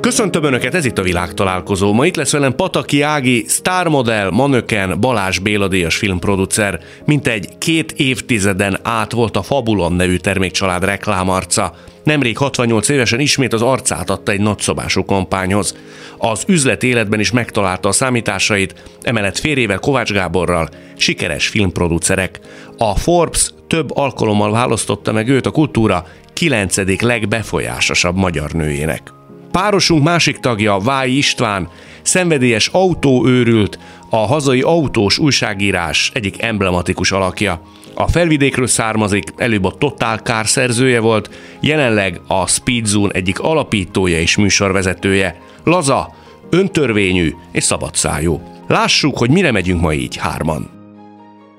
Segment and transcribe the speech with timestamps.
[0.00, 1.92] Köszöntöm Önöket, ez itt a világtalálkozó.
[1.92, 6.80] Ma itt lesz velem Pataki Ági, sztármodell, manöken, Balázs Béla díjas filmproducer.
[7.04, 11.74] Mint egy két évtizeden át volt a Fabulon nevű termékcsalád reklámarca.
[12.04, 15.76] Nemrég 68 évesen ismét az arcát adta egy nagyszobású kampányhoz.
[16.18, 22.40] Az üzlet életben is megtalálta a számításait, emellett férjével Kovács Gáborral sikeres filmproducerek.
[22.78, 27.02] A Forbes több alkalommal választotta meg őt a kultúra 9.
[27.02, 29.18] legbefolyásosabb magyar nőjének.
[29.50, 31.68] Párosunk másik tagja, Váj István,
[32.02, 33.78] szenvedélyes autóőrült,
[34.10, 37.62] a hazai autós újságírás egyik emblematikus alakja.
[37.94, 44.20] A felvidékről származik, előbb a Total Car szerzője volt, jelenleg a Speed Zone egyik alapítója
[44.20, 45.40] és műsorvezetője.
[45.64, 46.14] Laza,
[46.50, 48.42] öntörvényű és szabadszájú.
[48.68, 50.79] Lássuk, hogy mire megyünk ma így hárman.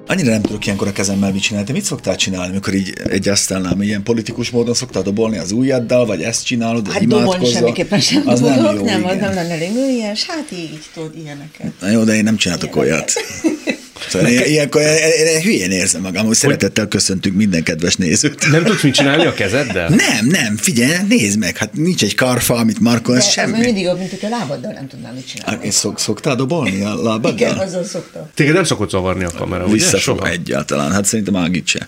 [0.08, 1.68] Annyira nem tudok ilyenkor a kezemmel mit csinálni.
[1.68, 6.06] Te mit szoktál csinálni, amikor így egy asztalnál, ilyen politikus módon szoktál dobolni az ujjaddal,
[6.06, 9.54] vagy ezt csinálod, hát dobolni semmiképpen sem az dobolok, nem, jó, nem, az nem lenne
[9.54, 11.72] elég műlyes, hát így tudod ilyeneket.
[11.82, 13.12] Na jó, de én nem csináltok olyat.
[14.10, 18.52] Szóval én, ilyenkor én, én hülyén érzem magam, hogy szeretettel köszöntünk minden kedves nézőt.
[18.52, 19.90] Nem tudsz mit csinálni a kezeddel?
[19.90, 23.58] Nem, nem, figyelj, nézd meg, hát nincs egy karfa, amit markol, De ez ez semmi.
[23.60, 25.56] mindig jobb, mint hogy a lábaddal nem tudnám mit csinálni.
[25.56, 27.60] Hát, Én szok, szoktál dobolni a Igen, lábaddal?
[27.60, 28.30] azzal szoktam.
[28.34, 29.74] Téged nem szokott zavarni a kamera, ugye?
[29.74, 30.30] Visszafog Soha.
[30.30, 31.88] egyáltalán, hát szerintem Ágit se.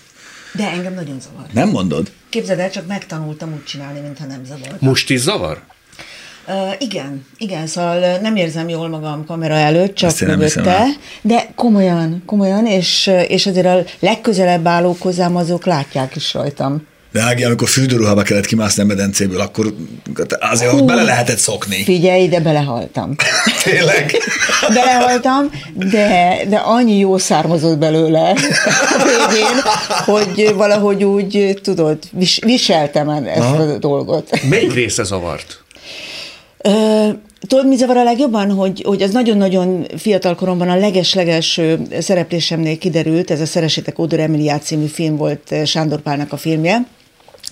[0.52, 1.46] De engem nagyon zavar.
[1.52, 2.10] Nem mondod?
[2.28, 4.76] Képzeld el, csak megtanultam úgy csinálni, mintha nem zavar.
[4.80, 5.60] Most is zavar?
[6.48, 10.84] Uh, igen, igen, szóval nem érzem jól magam kamera előtt, csak mögötte,
[11.22, 16.86] de komolyan, komolyan, és, és azért a legközelebb állók hozzám azok látják is rajtam.
[17.14, 19.74] De Ági, amikor fürdőruhába kellett kimászni a medencéből, akkor
[20.40, 20.78] azért Hú.
[20.78, 21.82] ott bele lehetett szokni.
[21.82, 23.14] Figyelj, de belehaltam.
[23.64, 24.16] Tényleg?
[24.74, 28.34] Belehaltam, de, de annyi jó származott belőle
[28.98, 29.60] a végén,
[30.04, 33.62] hogy valahogy úgy, tudod, vis, viseltem ezt Aha.
[33.62, 34.40] a dolgot.
[34.48, 35.63] Melyik része zavart?
[36.68, 37.08] Ö,
[37.48, 41.60] Tudod, mi zavar a legjobban, hogy, hogy az nagyon-nagyon fiatal koromban a leges-leges
[41.98, 46.86] szereplésemnél kiderült, ez a Szeressétek Ódor Emiliát című film volt ö, Sándor Pálnak a filmje,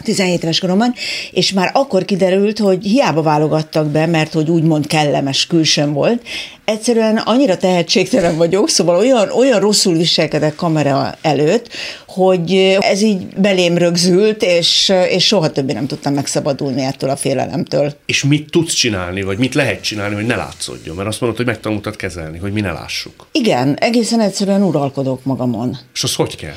[0.03, 0.95] 17 éves koromban,
[1.31, 6.23] és már akkor kiderült, hogy hiába válogattak be, mert hogy úgymond kellemes külsőm volt.
[6.65, 11.69] Egyszerűen annyira tehetségtelen vagyok, szóval olyan, olyan rosszul viselkedek kamera előtt,
[12.07, 17.95] hogy ez így belém rögzült, és, és soha többé nem tudtam megszabadulni ettől a félelemtől.
[18.07, 20.97] És mit tudsz csinálni, vagy mit lehet csinálni, hogy ne látszódjon?
[20.97, 23.27] Mert azt mondod, hogy megtanultad kezelni, hogy mi ne lássuk.
[23.33, 25.79] Igen, egészen egyszerűen uralkodok magamon.
[25.95, 26.55] És az hogy kell?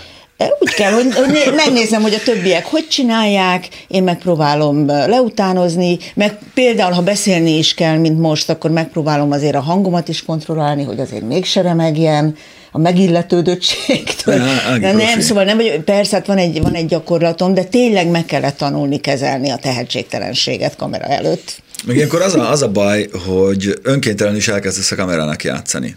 [0.60, 6.38] Úgy kell, hogy hogy né- megnézem, hogy a többiek hogy csinálják, én megpróbálom leutánozni, meg
[6.54, 11.00] például, ha beszélni is kell, mint most, akkor megpróbálom azért a hangomat is kontrollálni, hogy
[11.00, 12.36] azért mégse remegjen,
[12.72, 14.36] a megilletődöttségtől.
[14.36, 18.08] Ja, De nem, szóval nem, vagy persze, hát van egy, van egy gyakorlatom, de tényleg
[18.08, 21.64] meg kellett tanulni kezelni a tehetségtelenséget kamera előtt.
[21.86, 25.96] Meg ilyenkor az a, az a baj, hogy önkéntelenül is elkezdesz a kamerának játszani.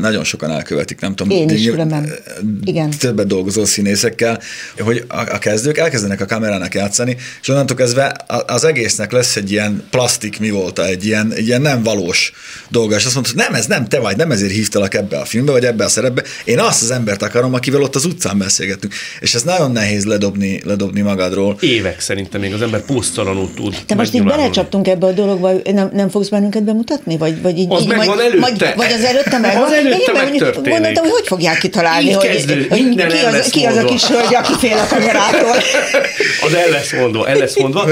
[0.00, 1.38] Nagyon sokan elkövetik, nem tudom.
[1.38, 2.12] Én is, különben.
[2.64, 2.90] Igen.
[2.90, 4.40] Többet dolgozó színészekkel,
[4.78, 9.50] hogy a, a kezdők elkezdenek a kamerának játszani, és onnantól kezdve az egésznek lesz egy
[9.50, 12.32] ilyen plastik mi volt, egy ilyen, egy ilyen nem valós
[12.68, 15.52] dolga, és azt hogy nem, ez nem te vagy, nem ezért hívtalak ebbe a filmbe,
[15.52, 18.94] vagy ebbe a szerepbe, én azt az embert akarom, akivel ott az utcán beszélgetünk.
[19.20, 21.56] És ez nagyon nehéz ledobni, ledobni magadról.
[21.60, 25.90] Évek szerintem még az ember pusztalanul tud Te most így belecsaptunk ebbe a dologba, nem,
[25.92, 27.16] nem fogsz bennünket bemutatni?
[27.16, 28.40] Vagy, vagy így, Az így, megvan vagy, előtte.
[28.40, 29.62] Vagy, vagy az előtte megvan?
[29.64, 30.70] Az előtte Én meg megtörténik.
[30.70, 33.84] Gondoltam, hogy hogy fogják kitalálni, Így hogy, kezdődik, hogy minden ki, az, ki az a
[33.84, 35.56] kis hölgy, aki fél a kamerától.
[36.42, 37.86] Az el lesz mondva, el lesz mondva.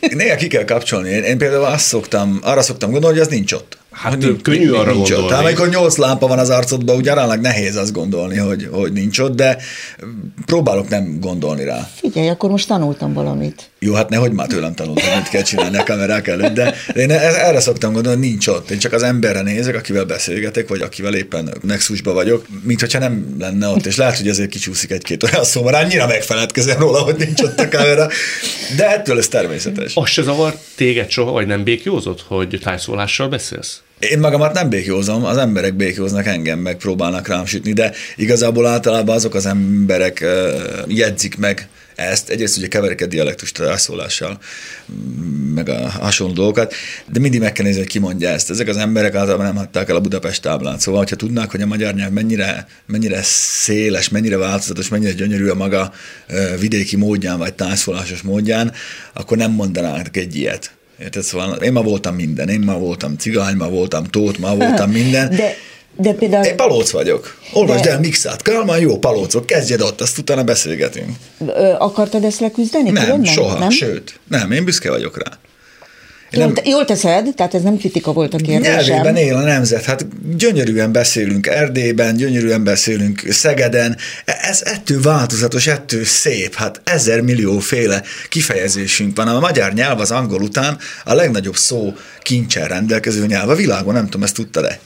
[0.00, 1.10] Néha ki kell kapcsolni.
[1.10, 3.78] Én, én például azt szoktam, arra szoktam gondolni, hogy az nincs ott.
[3.94, 5.22] Hát Hogy nincs- könnyű arra nincs gondolni.
[5.22, 5.28] Ott.
[5.28, 9.18] Tehát amikor nyolc lámpa van az arcodban, úgy aránylag nehéz azt gondolni, hogy, hogy nincs
[9.18, 9.58] ott, de
[10.46, 11.88] próbálok nem gondolni rá.
[11.94, 13.70] Figyelj, akkor most tanultam valamit.
[13.78, 17.34] Jó, hát nehogy már tőlem tanultam, mit kell csinálni a kamerák előtt, de én ez-
[17.34, 18.70] erre szoktam gondolni, hogy nincs ott.
[18.70, 23.36] Én csak az emberre nézek, akivel beszélgetek, vagy akivel éppen nexusba vagyok, mint hogyha nem
[23.38, 27.14] lenne ott, és lehet, hogy ezért kicsúszik egy-két olyan szó, mert annyira megfeledkezem róla, hogy
[27.16, 28.08] nincs ott a kamera,
[28.76, 29.92] de ettől ez természetes.
[29.94, 33.80] Az se zavar téged soha, vagy nem békjózott, hogy tájszólással beszélsz?
[33.98, 39.14] Én magamat nem békjózom, az emberek békjóznak engem, meg próbálnak rám sütni, de igazából általában
[39.14, 44.38] azok az emberek ö, jegyzik meg ezt, egyrészt ugye keverik a dialektust a rászólással,
[44.92, 46.74] mm, meg a hasonló dolgokat,
[47.12, 48.50] de mindig meg kell nézni, hogy ki mondja ezt.
[48.50, 50.80] Ezek az emberek általában nem hagyták el a Budapest táblát.
[50.80, 55.54] Szóval, hogyha tudnák, hogy a magyar nyelv mennyire, mennyire széles, mennyire változatos, mennyire gyönyörű a
[55.54, 55.92] maga
[56.60, 58.72] vidéki módján, vagy tájszólásos módján,
[59.12, 60.72] akkor nem mondanának egy ilyet.
[60.98, 61.22] Érted?
[61.22, 62.48] Szóval én ma voltam minden.
[62.48, 65.30] Én ma voltam cigány, ma voltam tót, ma voltam minden.
[65.30, 65.56] De,
[65.96, 66.44] de például...
[66.44, 67.36] Én palóc vagyok.
[67.52, 67.90] Olvasd de...
[67.90, 68.42] el Mixát.
[68.42, 69.46] Kálmán jó palócok.
[69.46, 71.08] Kezdjed ott, azt utána beszélgetünk.
[71.46, 72.90] Ö, akartad ezt leküzdeni?
[72.90, 73.58] Nem, Tudod, soha.
[73.58, 73.70] Nem?
[73.70, 75.38] Sőt, nem, én büszke vagyok rá.
[76.30, 76.64] Jól, nem...
[76.64, 78.74] jól teszed, tehát ez nem kritika volt a kérdésem.
[78.74, 80.06] Nyelvében él a nemzet, hát
[80.36, 88.02] gyönyörűen beszélünk Erdélyben, gyönyörűen beszélünk Szegeden, ez ettől változatos, ettől szép, hát ezer millió féle
[88.28, 89.28] kifejezésünk van.
[89.28, 94.04] A magyar nyelv az angol után a legnagyobb szó kincsel rendelkező nyelv a világon, nem
[94.04, 94.78] tudom, ezt tudta-e?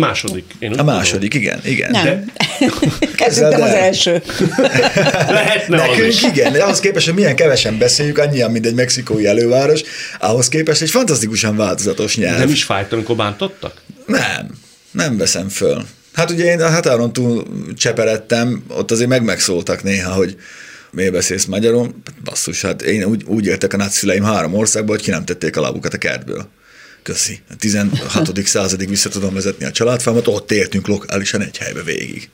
[0.00, 0.44] Második.
[0.58, 1.90] Én a második, igen, igen.
[1.90, 2.04] Nem.
[2.04, 2.24] De...
[3.16, 4.22] Kezdődtem az első.
[5.28, 6.22] Lehetne Nekünk az is.
[6.22, 9.80] igen, de ahhoz képest, hogy milyen kevesen beszéljük, annyian, mint egy mexikói előváros,
[10.18, 12.38] ahhoz képest egy fantasztikusan változatos nyelv.
[12.38, 13.82] Nem is fájt, amikor bántottak?
[14.06, 14.50] Nem,
[14.90, 15.84] nem veszem föl.
[16.12, 17.44] Hát ugye én a határon túl
[17.76, 20.36] cseperedtem, ott azért meg megszóltak néha, hogy
[20.90, 21.94] miért beszélsz magyarul?
[22.24, 25.60] Basszus, hát én úgy, úgy éltek a nagyszüleim három országban, hogy ki nem tették a
[25.60, 26.48] lábukat a kertből.
[27.02, 27.40] Köszi.
[27.50, 28.46] A 16.
[28.46, 32.28] századig vissza tudom vezetni a családfámat, ott éltünk lokálisan egy helybe végig.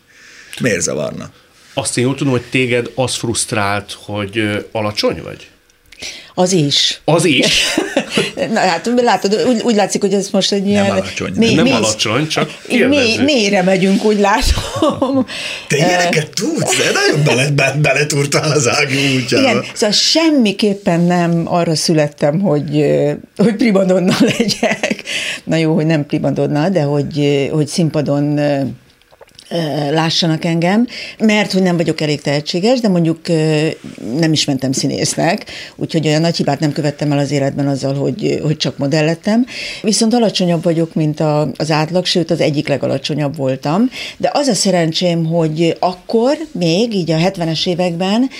[0.60, 1.32] Miért zavarna?
[1.74, 5.50] Azt én jól tudom, hogy téged az frusztrált, hogy alacsony vagy?
[6.38, 7.00] Az is.
[7.04, 7.64] Az is?
[8.52, 10.90] Na hát látod, úgy, úgy látszik, hogy ez most egy ilyen...
[10.90, 11.32] alacsony.
[11.36, 13.24] Nem alacsony, csak kérdezzük.
[13.24, 15.26] mélyre megyünk, úgy látom.
[15.68, 16.76] Te ilyeneket tudsz?
[16.76, 19.48] De nagyon bele, be, beletúrtál az ági útjába.
[19.48, 22.84] Igen, szóval semmiképpen nem arra születtem, hogy,
[23.36, 25.02] hogy primadonna legyek.
[25.44, 28.40] Na jó, hogy nem primadonna, de hogy, hogy színpadon
[29.90, 30.86] lássanak engem,
[31.18, 33.20] mert hogy nem vagyok elég tehetséges, de mondjuk
[34.18, 35.44] nem is mentem színésznek,
[35.76, 39.46] úgyhogy olyan nagy hibát nem követtem el az életben azzal, hogy, hogy csak modell lettem.
[39.82, 43.90] Viszont alacsonyabb vagyok, mint a, az átlag, sőt az egyik legalacsonyabb voltam.
[44.16, 48.30] De az a szerencsém, hogy akkor még, így a 70-es években,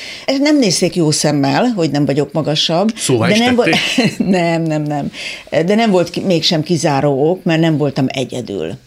[0.40, 2.92] nem nézték jó szemmel, hogy nem vagyok magasabb.
[2.96, 4.18] Szóval de nem, tették?
[4.38, 5.12] nem, nem, nem.
[5.50, 8.78] De nem volt mégsem kizáró ok, mert nem voltam egyedül.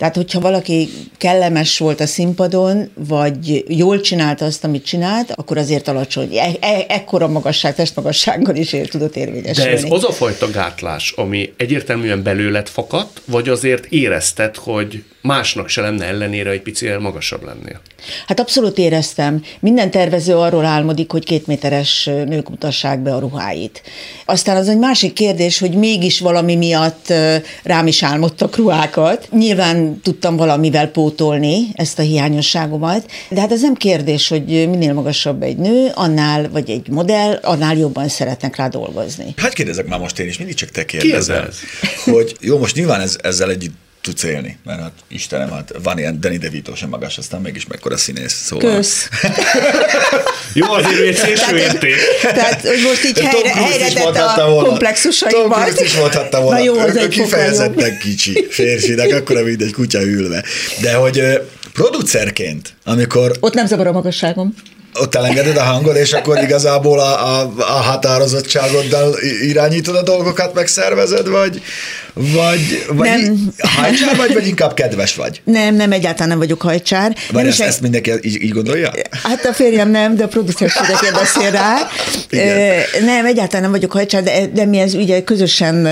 [0.00, 0.88] Tehát, hogyha valaki
[1.18, 6.36] kellemes volt a színpadon, vagy jól csinálta azt, amit csinált, akkor azért alacsony.
[6.36, 9.70] E- e- ekkora magasság, testmagassággal is ér, tudott De érvényesülni.
[9.70, 15.80] ez az a fajta gátlás, ami egyértelműen belőled fakadt, vagy azért érezted, hogy másnak se
[15.80, 17.80] lenne ellenére, hogy picivel magasabb lennél?
[18.26, 19.42] Hát abszolút éreztem.
[19.60, 23.82] Minden tervező arról álmodik, hogy két méteres nők mutassák be a ruháit.
[24.24, 27.12] Aztán az egy másik kérdés, hogy mégis valami miatt
[27.62, 29.28] rám is álmodtak ruhákat.
[29.32, 35.42] Nyilván tudtam valamivel pótolni ezt a hiányosságomat, de hát ez nem kérdés, hogy minél magasabb
[35.42, 39.34] egy nő, annál, vagy egy modell, annál jobban szeretnek rá dolgozni.
[39.36, 41.46] Hát kérdezek már most én is, mindig csak te kérdezel.
[41.46, 41.58] ez?
[42.04, 46.20] Hogy jó, most nyilván ez, ezzel együtt tudsz élni, mert hát Istenem, hát van ilyen
[46.20, 48.32] Danny DeVito sem magas, aztán mégis mekkora színész.
[48.32, 48.74] Szóval.
[48.74, 49.08] Kösz.
[50.54, 51.96] Jó, azért egy szélső érték.
[52.22, 54.34] Tehát, hogy most így helyre, helyre a volna.
[54.34, 55.62] Tom komplexusaimat.
[55.62, 56.58] Cruise is mondhatta volna.
[56.58, 60.44] Na jó, az Ő egy kifejezetten kicsi férfinak, akkor mint egy kutya ülve.
[60.80, 61.22] De hogy
[61.72, 64.54] producerként, amikor Ott nem zavar a magasságom.
[65.00, 71.28] Ott elengeded a hangod, és akkor igazából a, a, a határozottságoddal irányítod a dolgokat, megszervezed,
[71.28, 71.62] vagy,
[72.14, 73.52] vagy, vagy Nem.
[73.58, 75.40] hajcsár vagy, vagy inkább kedves vagy?
[75.44, 77.16] Nem, nem, egyáltalán nem vagyok hajcsár.
[77.32, 78.90] Is ezt, egy- ezt mindenki így, így gondolja?
[79.22, 81.76] Hát a férjem nem, de a producerségekért beszél rá.
[82.30, 82.80] Igen.
[83.04, 85.86] Nem, egyáltalán nem vagyok hajcsár, de, de mi ez ugye közösen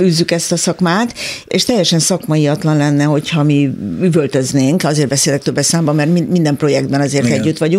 [0.00, 1.14] űzzük ezt a szakmát,
[1.46, 3.70] és teljesen szakmaiatlan lenne, hogyha mi
[4.02, 7.40] üvöltöznénk, azért beszélek többes számban, mert min- minden projektben azért Igen.
[7.40, 7.70] együtt vagyunk,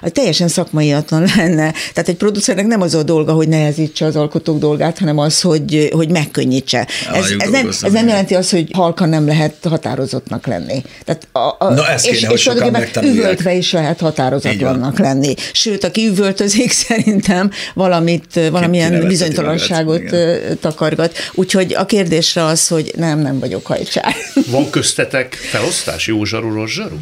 [0.00, 1.72] az teljesen szakmaiatlan lenne.
[1.92, 5.88] Tehát egy producernek nem az a dolga, hogy nehezítse az alkotók dolgát, hanem az, hogy,
[5.92, 6.86] hogy megkönnyítse.
[7.12, 10.82] Ez, ez, nem, ez nem jelenti azt, hogy halkan nem lehet határozottnak lenni.
[11.04, 15.34] Tehát a, a, Na, ezt kéne, és, hogy és sokan üvöltve is lehet határozatlannak lenni.
[15.52, 20.02] Sőt, aki üvöltözik, szerintem valamit, valamilyen bizonytalanságot
[20.60, 21.16] takargat.
[21.34, 24.14] Úgyhogy a kérdésre az, hogy nem, nem vagyok hajcsár.
[24.50, 26.06] Van köztetek felosztás?
[26.06, 26.96] Jó zsaru, rossz zsaru?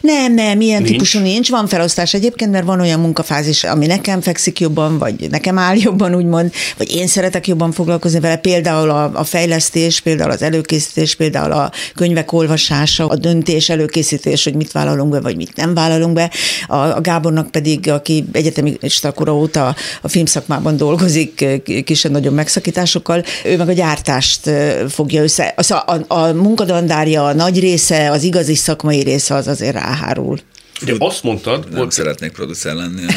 [0.00, 0.92] Nem, nem, ilyen Nincs?
[0.92, 1.50] típusú nincs.
[1.50, 6.14] Van felosztás egyébként, mert van olyan munkafázis, ami nekem fekszik jobban, vagy nekem áll jobban,
[6.14, 8.36] úgymond, vagy én szeretek jobban foglalkozni vele.
[8.36, 14.54] Például a, a fejlesztés, például az előkészítés, például a könyvek olvasása, a döntés előkészítés, hogy
[14.54, 16.30] mit vállalunk be, vagy mit nem vállalunk be.
[16.66, 21.44] A, a Gábornak pedig, aki egyetemista kora óta a filmszakmában dolgozik,
[21.84, 24.50] kisebb nagyobb megszakításokkal, ő meg a gyártást
[24.88, 25.52] fogja össze.
[25.56, 30.38] Az a, a, a munkadandárja, a nagy része, az igazi szakmai része az azért ráhárul.
[30.82, 33.02] Ugye azt mondtad, Nem hogy szeretnék producer lenni.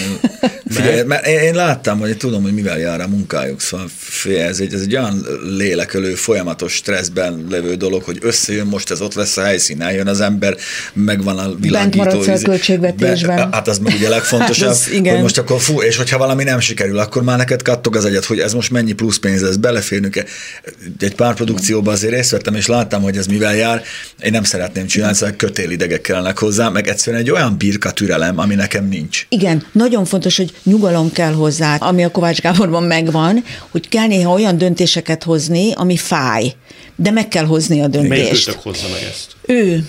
[0.71, 3.87] Figyelj, mert én, láttam, hogy tudom, hogy mivel jár a munkájuk, szóval
[4.37, 5.25] ez egy, ez egy olyan
[5.57, 10.21] lélekölő, folyamatos stresszben levő dolog, hogy összejön most ez ott lesz a helyszín, eljön az
[10.21, 10.57] ember,
[10.93, 12.03] megvan a világító.
[12.03, 13.35] Bent maradsz a költségvetésben.
[13.35, 15.13] Be, hát az meg ugye legfontosabb, hát az, igen.
[15.13, 18.25] hogy most akkor fú, és hogyha valami nem sikerül, akkor már neked kattog az egyet,
[18.25, 20.25] hogy ez most mennyi plusz pénz lesz, beleférnünk-e.
[20.99, 23.83] Egy pár produkcióban azért részt vettem, és láttam, hogy ez mivel jár.
[24.23, 28.55] Én nem szeretném csinálni, szóval kötélidegek kellene hozzá, meg egyszerűen egy olyan birka türelem, ami
[28.55, 29.25] nekem nincs.
[29.29, 34.33] Igen, nagyon fontos, hogy nyugalom kell hozzá, ami a Kovács Gáborban megvan, hogy kell néha
[34.33, 36.53] olyan döntéseket hozni, ami fáj,
[36.95, 38.45] de meg kell hozni a döntést.
[38.45, 39.35] Melyik hozza meg ezt?
[39.45, 39.87] Ő.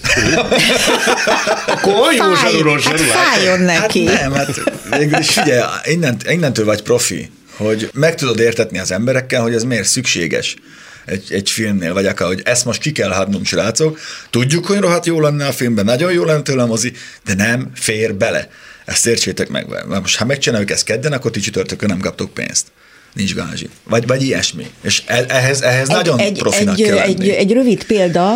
[1.66, 4.06] Akkor Fáj, hát fájjon neki.
[4.06, 4.62] Hát nem, hát
[4.98, 9.62] végül is figyelj, innent, innentől vagy profi, hogy meg tudod értetni az emberekkel, hogy ez
[9.62, 10.56] miért szükséges
[11.04, 13.98] egy, egy filmnél, vagy akár, hogy ezt most ki kell hadnom, srácok.
[14.30, 16.92] Tudjuk, hogy rohadt jó lenne a filmben, nagyon jó lenne tőle a mozi,
[17.24, 18.48] de nem fér bele.
[18.84, 19.66] Ezt értsétek meg.
[19.88, 22.66] Most ha megcsináljuk ezt kedden, akkor ti csütörtökön nem kaptok pénzt
[23.14, 23.68] nincs gázsi.
[23.88, 24.66] Vagy, vagy ilyesmi.
[24.82, 27.10] És e, ehhez, ehhez egy, nagyon egy, profinak egy, kell lenni.
[27.10, 28.34] Egy, egy rövid példa,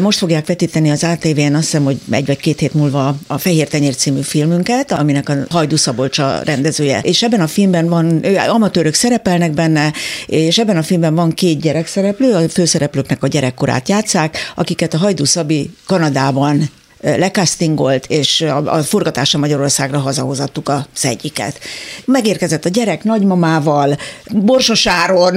[0.00, 3.68] most fogják vetíteni az ATV-n, azt hiszem, hogy egy vagy két hét múlva a Fehér
[3.68, 7.00] Tenyér című filmünket, aminek a Hajdu Szabolcs a rendezője.
[7.02, 9.92] És ebben a filmben van, amatőrök szerepelnek benne,
[10.26, 15.24] és ebben a filmben van két gyerekszereplő, a főszereplőknek a gyerekkorát játszák, akiket a Hajdu
[15.24, 21.58] Szabi Kanadában lekasztingolt, és a, a forgatása Magyarországra hazahozattuk az egyiket.
[22.04, 23.96] Megérkezett a gyerek nagymamával,
[24.30, 25.36] Borsosáron,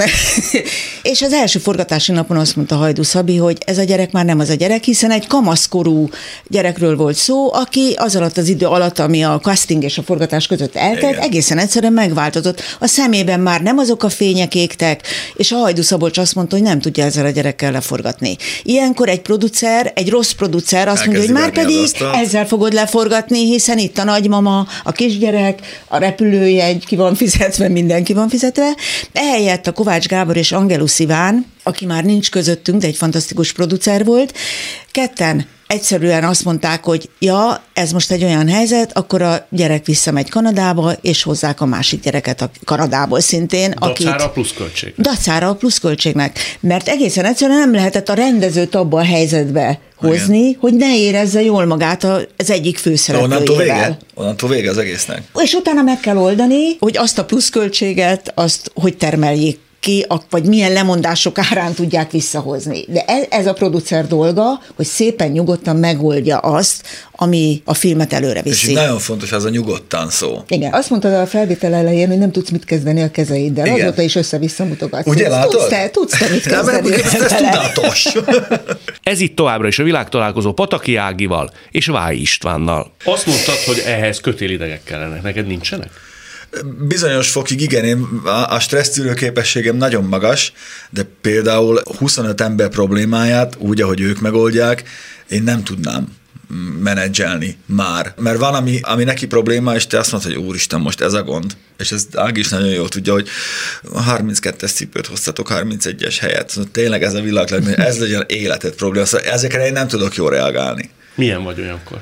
[1.12, 4.40] és az első forgatási napon azt mondta Hajdu Szabi, hogy ez a gyerek már nem
[4.40, 6.10] az a gyerek, hiszen egy kamaszkorú
[6.48, 10.48] gyerekről volt szó, aki az alatt az idő alatt, ami a casting és a forgatás
[10.48, 11.24] között eltelt, Igen.
[11.24, 12.62] egészen egyszerűen megváltozott.
[12.80, 15.02] A szemében már nem azok a fények égtek,
[15.36, 18.38] és a Hajdu Szabolcs azt mondta, hogy nem tudja ezzel a gyerekkel leforgatni.
[18.64, 23.78] Ilyenkor egy producer, egy rossz producer azt mondja, hogy már pedig ezzel fogod leforgatni, hiszen
[23.78, 28.76] itt a nagymama, a kisgyerek, a repülőjegy ki van fizetve, mindenki van fizetve.
[29.14, 34.06] Ehelyett a Kovács Gábor és Angelus Iván, aki már nincs közöttünk, de egy fantasztikus producer
[34.06, 34.34] volt,
[34.92, 40.30] ketten egyszerűen azt mondták, hogy ja, ez most egy olyan helyzet, akkor a gyerek visszamegy
[40.30, 43.70] Kanadába, és hozzák a másik gyereket a Kanadából szintén.
[43.80, 44.94] Dacára akit, a pluszköltség.
[44.98, 46.40] Dacára a pluszköltségnek.
[46.60, 50.58] Mert egészen egyszerűen nem lehetett a rendezőt abba a helyzetbe hozni, Igen.
[50.60, 52.04] hogy ne érezze jól magát
[52.38, 53.42] az egyik főszereplőjével.
[53.42, 53.98] Onnantól vége?
[54.14, 55.24] Onnantól vége az egésznek.
[55.36, 60.72] És utána meg kell oldani, hogy azt a pluszköltséget, azt hogy termeljék ki, vagy milyen
[60.72, 62.86] lemondások árán tudják visszahozni.
[62.88, 68.42] De ez, ez a producer dolga, hogy szépen nyugodtan megoldja azt, ami a filmet előre
[68.42, 68.70] viszi.
[68.70, 70.44] És nagyon fontos az a nyugodtan szó.
[70.48, 73.66] Igen, azt mondtad a felvétel elején, hogy nem tudsz mit kezdeni a kezeiddel.
[73.66, 73.88] Igen.
[73.88, 75.08] Azóta is össze-vissza mutogatsz.
[75.08, 75.52] Ugye látod?
[75.52, 76.94] Tudsz te, tudsz te mit kezdeni?
[76.94, 78.08] ez, ez tudatos.
[79.04, 82.92] ez itt továbbra is a világtalálkozó Pataki Ágival és Váj Istvánnal.
[83.04, 85.22] Azt mondtad, hogy ehhez kötélidegek kellenek.
[85.22, 85.90] Neked nincsenek?
[86.88, 88.04] Bizonyos fokig igen, én
[88.48, 90.54] a stressztűrő képességem nagyon magas,
[90.90, 94.84] de például 25 ember problémáját úgy, ahogy ők megoldják,
[95.30, 96.18] én nem tudnám
[96.84, 98.14] menedzselni már.
[98.18, 101.24] Mert van, ami, ami neki probléma, és te azt mondod, hogy úristen, most ez a
[101.24, 101.58] gond.
[101.78, 103.28] És ez Ági is nagyon jól tudja, hogy
[103.84, 106.50] 32-es cipőt hoztatok 31-es helyet.
[106.50, 109.06] Szóval tényleg ez a világ, ez legyen életed probléma.
[109.06, 110.90] Szóval ezekre én nem tudok jól reagálni.
[111.16, 112.02] Milyen vagy olyankor?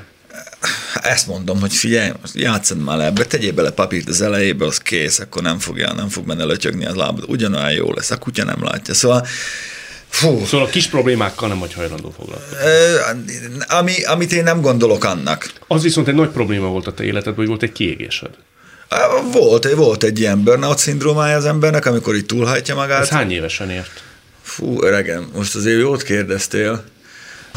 [0.94, 5.18] Ezt mondom, hogy figyelj, játszad már le ebbe, tegyél bele papírt az elejébe, az kész,
[5.18, 8.64] akkor nem fogja, nem fog benne lötyögni az lábad, ugyanolyan jó lesz, a kutya nem
[8.64, 8.94] látja.
[8.94, 9.26] Szóval
[10.08, 10.44] Fú.
[10.44, 13.64] Szóval a kis problémákkal nem vagy hajlandó foglalkozni.
[13.68, 15.52] Ami, amit én nem gondolok annak.
[15.66, 18.30] Az viszont egy nagy probléma volt a te életedben, hogy volt egy kiégésed.
[19.32, 23.00] Volt, volt egy ilyen burnout szindrómája az embernek, amikor itt túlhajtja magát.
[23.00, 24.02] Ez hány évesen ért?
[24.42, 26.84] Fú, öregem, most azért jót kérdeztél.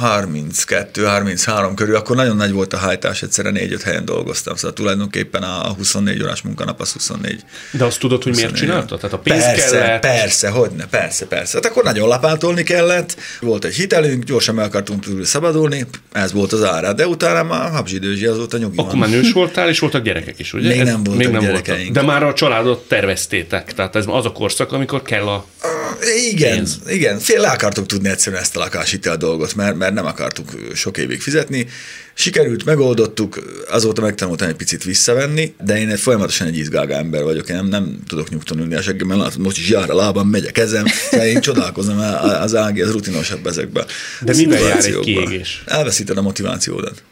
[0.02, 5.74] 32-33 körül, akkor nagyon nagy volt a hajtás, egyszerre 4-5 helyen dolgoztam, szóval tulajdonképpen a
[5.78, 7.44] 24 órás munkanap az 24.
[7.72, 9.00] De azt tudod, hogy miért csináltad?
[9.00, 10.02] Tehát a pénz persze, kellett?
[10.02, 11.60] Persze, hogyne, persze, persze.
[11.62, 16.54] Hát akkor nagyon lapátolni kellett, volt egy hitelünk, gyorsan meg akartunk túl szabadulni, ez volt
[16.54, 18.78] az ára, de utána már habzsidőzsi, az volt a nyugi.
[18.78, 20.68] Akkor már nős voltál, és voltak gyerekek is, ugye?
[20.68, 21.86] Még ez, nem voltak még nem gyerekeink.
[21.86, 22.04] Voltak.
[22.04, 25.46] De már a családot terveztétek, tehát ez az a korszak, amikor kell a
[26.32, 26.80] igen, pénz.
[26.88, 27.20] igen.
[27.20, 31.22] Fél le akartuk tudni egyszerűen ezt a lakáshitel dolgot, mert, mert nem akartuk sok évig
[31.22, 31.68] fizetni.
[32.14, 37.50] Sikerült, megoldottuk, azóta megtanultam egy picit visszavenni, de én egy folyamatosan egy izgága ember vagyok,
[37.50, 40.46] én nem, nem tudok nyugton ülni a seggemben, látod, most is jár a lábam, megy
[40.46, 42.00] a kezem, de én csodálkozom,
[42.42, 43.86] az ági, az rutinosabb ezekben.
[44.22, 45.64] De mivel jár egy kiégés?
[45.66, 47.04] Elveszíted a motivációdat.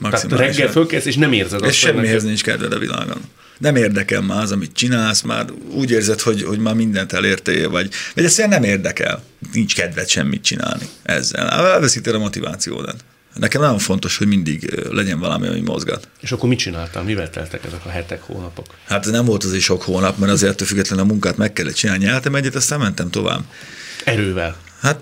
[0.00, 3.20] Tehát reggel fölkezd, és nem érzed azt, És semmihez nincs kedved a világon
[3.60, 7.90] nem érdekel már az, amit csinálsz, már úgy érzed, hogy, hogy már mindent elértél, vagy,
[8.14, 9.22] vagy egyszerűen nem érdekel.
[9.52, 11.48] Nincs kedved semmit csinálni ezzel.
[11.48, 13.04] Elveszíted a motivációdat.
[13.34, 16.08] Nekem nagyon fontos, hogy mindig legyen valami, ami mozgat.
[16.20, 17.02] És akkor mit csináltál?
[17.02, 18.66] Mivel teltek ezek a hetek, hónapok?
[18.86, 22.04] Hát nem volt az is sok hónap, mert azért függetlenül a munkát meg kellett csinálni.
[22.04, 23.44] Nyeltem egyet, aztán mentem tovább.
[24.04, 24.56] Erővel?
[24.80, 25.00] Hát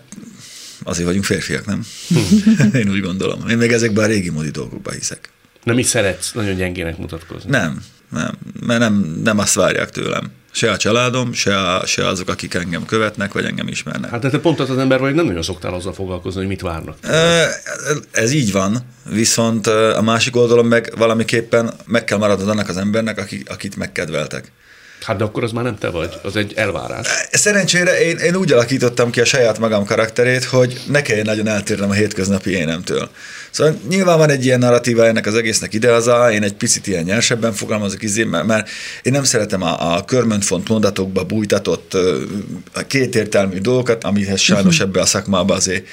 [0.82, 1.86] azért vagyunk férfiak, nem?
[2.80, 3.48] Én úgy gondolom.
[3.48, 5.30] Én még ezekben a régi módi dolgokban hiszek.
[5.62, 7.50] Nem is szeretsz nagyon gyengének mutatkozni?
[7.50, 8.38] Nem, nem,
[8.68, 10.30] mert nem, nem azt várják tőlem.
[10.50, 14.10] Se a családom, se, a, se azok, akik engem követnek, vagy engem ismernek.
[14.10, 16.96] Hát te pont az az ember vagy, nem nagyon szoktál azzal foglalkozni, hogy mit várnak.
[18.10, 18.78] Ez így van,
[19.10, 24.52] viszont a másik oldalon meg valamiképpen meg kell maradnod annak az embernek, akit megkedveltek.
[25.02, 27.06] Hát de akkor az már nem te vagy, az egy elvárás.
[27.30, 31.90] Szerencsére én, én úgy alakítottam ki a saját magam karakterét, hogy ne kelljen nagyon eltérnem
[31.90, 33.10] a hétköznapi énemtől.
[33.50, 37.52] Szóval nyilván van egy ilyen narratíva ennek az egésznek idehaza, én egy picit ilyen nyersebben
[37.52, 38.68] fogalmazok, izé, mert, mert
[39.02, 41.96] én nem szeretem a, a körmöntfont mondatokba bújtatott
[42.86, 45.86] kétértelmű dolgokat, amihez sajnos ebbe a szakmába azért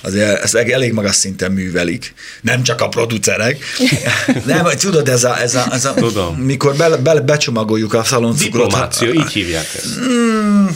[0.00, 3.64] azért ezt elég magas szinten művelik, nem csak a producerek.
[4.44, 6.36] Nem, tudod, ez a, ez a, ez a Tudom.
[6.36, 8.64] mikor be, be, becsomagoljuk a szaloncukrot.
[8.66, 10.00] Diplomácia, hát, így hívják ezt.
[10.00, 10.66] Mm,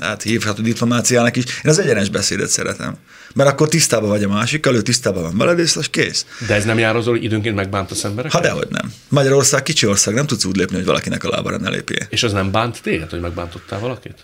[0.00, 1.44] hát hívhatod diplomáciának is.
[1.44, 2.96] Én az egyenes beszédet szeretem.
[3.34, 6.26] Mert akkor tisztában vagy a másikkal, ő tisztában van veled, és az kész.
[6.46, 8.32] De ez nem jár azon, hogy időnként megbántasz emberek?
[8.32, 8.92] Ha dehogy nem.
[9.08, 12.06] Magyarország kicsi ország, nem tudsz úgy lépni, hogy valakinek a lábára ne lépjél.
[12.08, 14.14] És az nem bánt téged, hogy megbántottál valakit?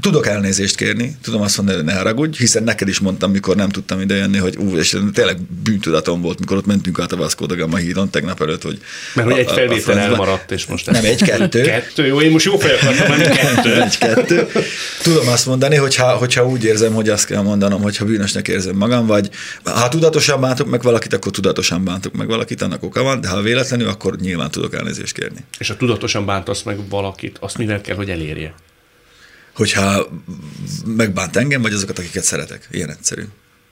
[0.00, 3.68] Tudok elnézést kérni, tudom azt mondani, hogy ne haragudj, hiszen neked is mondtam, mikor nem
[3.68, 7.46] tudtam ide jönni, hogy ú, és tényleg bűntudatom volt, mikor ott mentünk át a Vasco
[7.46, 8.80] da Gama hídon tegnap előtt, hogy...
[9.14, 10.90] Mert hogy egy felvétel elmaradt, és most...
[10.90, 11.62] Nem, egy-kettő.
[11.70, 13.74] kettő, jó, én most jó fejek akartam kettő.
[13.82, 14.48] egy-kettő.
[15.02, 19.06] Tudom azt mondani, hogyha, hogyha úgy érzem, hogy azt kell mondanom, hogyha bűnösnek érzem magam,
[19.06, 19.30] vagy
[19.64, 23.42] ha tudatosan bántok meg valakit, akkor tudatosan bántok meg valakit, annak oka van, de ha
[23.42, 25.44] véletlenül, akkor nyilván tudok elnézést kérni.
[25.58, 28.54] És ha tudatosan bántasz meg valakit, azt mivel kell, hogy elérje?
[29.54, 30.08] Hogyha
[30.84, 32.68] megbánt engem, vagy azokat, akiket szeretek.
[32.70, 33.22] Ilyen egyszerű.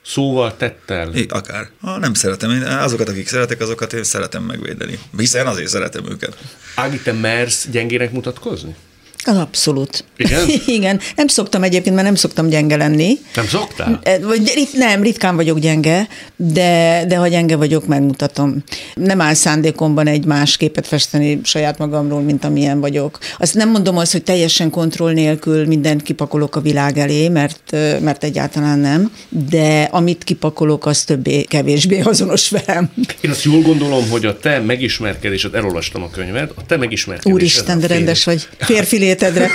[0.05, 1.13] Szóval, tettel?
[1.15, 1.69] I, akár.
[1.81, 4.99] Ha nem szeretem, én azokat, akik szeretek, azokat én szeretem megvédeni.
[5.17, 6.37] Hiszen azért szeretem őket.
[6.75, 8.75] Ági, te mersz gyengének mutatkozni?
[9.23, 10.03] Abszolút.
[10.17, 10.49] Igen?
[10.65, 10.99] Igen.
[11.15, 13.17] Nem szoktam egyébként, mert nem szoktam gyenge lenni.
[13.35, 14.01] Nem szoktál?
[14.21, 18.63] Vagy, nem, ritkán vagyok gyenge, de, de ha gyenge vagyok, megmutatom.
[18.95, 23.19] Nem áll szándékomban egy más képet festeni saját magamról, mint amilyen vagyok.
[23.37, 28.23] Azt nem mondom azt, hogy teljesen kontroll nélkül mindent kipakolok a világ elé, mert, mert
[28.23, 32.91] egyáltalán nem, de amit kipakolok, az többé-kevésbé azonos velem.
[33.21, 37.33] Én azt jól gondolom, hogy a te megismerkedésed, elolvastam a könyved, a te megismerkedésed.
[37.33, 38.47] Úristen, de rendes vagy.
[38.57, 39.49] Férfi létedre.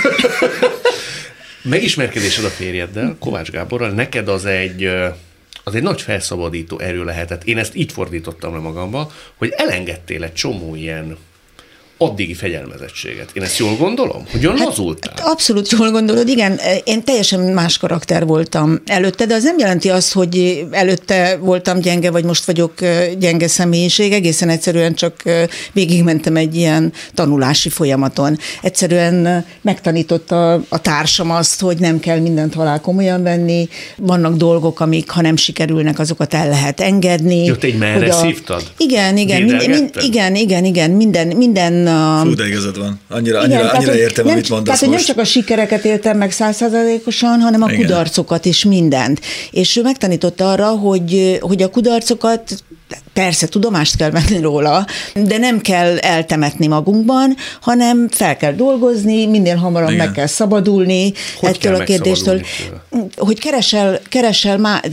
[1.61, 4.85] Megismerkedésed a férjeddel, Kovács Gáborral, neked az egy
[5.63, 7.43] az egy nagy felszabadító erő lehetett.
[7.43, 11.17] Én ezt így fordítottam le magamba, hogy elengedtél egy csomó ilyen
[12.01, 13.29] addigi fegyelmezettséget.
[13.33, 14.23] Én ezt jól gondolom?
[14.31, 15.13] Hogy jól hát, lazultál?
[15.17, 16.59] Hát abszolút jól gondolod, igen.
[16.83, 22.11] Én teljesen más karakter voltam előtte, de az nem jelenti azt, hogy előtte voltam gyenge,
[22.11, 22.73] vagy most vagyok
[23.19, 24.11] gyenge személyiség.
[24.11, 25.23] Egészen egyszerűen csak
[25.73, 28.37] végigmentem egy ilyen tanulási folyamaton.
[28.61, 33.67] Egyszerűen megtanította a társam azt, hogy nem kell mindent halál komolyan venni.
[33.97, 37.45] Vannak dolgok, amik ha nem sikerülnek, azokat el lehet engedni.
[37.45, 38.19] Jó, te egy merre a...
[38.19, 38.63] szívtad?
[38.77, 42.21] Igen, igen, mind, igen, igen, igen, minden, minden a...
[42.23, 42.99] Fú, de igazad van.
[43.09, 46.17] Annyira, annyira, igen, annyira értem, nem, amit mondasz Tehát, hogy nem csak a sikereket éltem
[46.17, 47.81] meg százszázalékosan, hanem a igen.
[47.81, 49.21] kudarcokat is mindent.
[49.51, 52.63] És ő megtanította arra, hogy, hogy a kudarcokat
[53.13, 59.55] persze tudomást kell venni róla, de nem kell eltemetni magunkban, hanem fel kell dolgozni, minél
[59.55, 60.05] hamarabb Igen.
[60.05, 62.41] meg kell szabadulni hogy ettől kell a kérdéstől.
[63.17, 64.83] Hogy keresel, keresel már,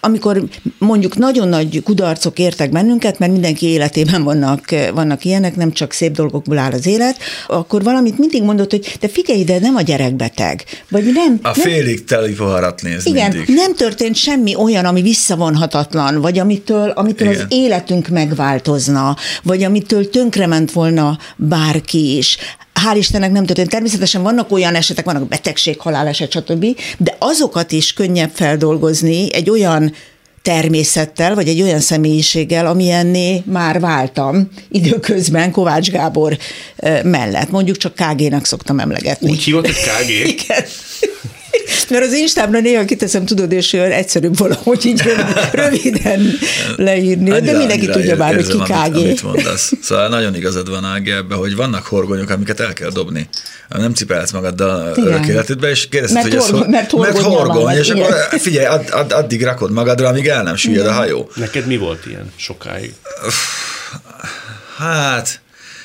[0.00, 0.42] amikor
[0.82, 4.60] mondjuk nagyon nagy kudarcok értek bennünket, mert mindenki életében vannak,
[4.94, 7.16] vannak ilyenek, nem csak szép dolgokból áll az élet,
[7.46, 10.64] akkor valamit mindig mondott, hogy de figyelj ide, nem a gyerekbeteg.
[10.90, 13.54] Vagy nem, a nem, félig teli poharat néz Igen, mindig.
[13.54, 20.72] nem történt semmi olyan, ami visszavonhatatlan, vagy amitől, amitől az életünk megváltozna, vagy amitől tönkrement
[20.72, 22.36] volna bárki is
[22.82, 23.70] hál' Istennek nem történt.
[23.70, 26.66] Természetesen vannak olyan esetek, vannak betegség, haláleset, stb.,
[26.98, 29.92] de azokat is könnyebb feldolgozni egy olyan
[30.42, 36.38] természettel, vagy egy olyan személyiséggel, amilyenné már váltam időközben Kovács Gábor
[37.02, 37.50] mellett.
[37.50, 39.30] Mondjuk csak KG-nak szoktam emlegetni.
[39.30, 40.10] Úgy hívott, hogy KG?
[40.40, 40.64] Igen.
[41.90, 45.02] Mert az Instámra néha kiteszem, tudod, és olyan egyszerűbb valahogy így
[45.52, 46.32] röviden
[46.76, 48.56] leírni, annyira, de mindenki tudja már, hogy ki.
[48.56, 49.72] Amit, amit mondasz.
[49.82, 53.28] Szóval nagyon igazad van Ági ebben, hogy vannak horgonyok, amiket el kell dobni.
[53.68, 58.02] Nem cipelhetsz magaddal örök életedbe, és kérdezted, hogy ez horgony, mert, mert horgony, és igen.
[58.02, 61.30] akkor figyelj, add, add, addig rakod magadra, amíg el nem süllyed a hajó.
[61.34, 62.92] Neked mi volt ilyen sokáig?
[64.76, 65.40] Hát,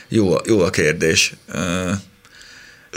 [0.10, 1.34] jó, jó a kérdés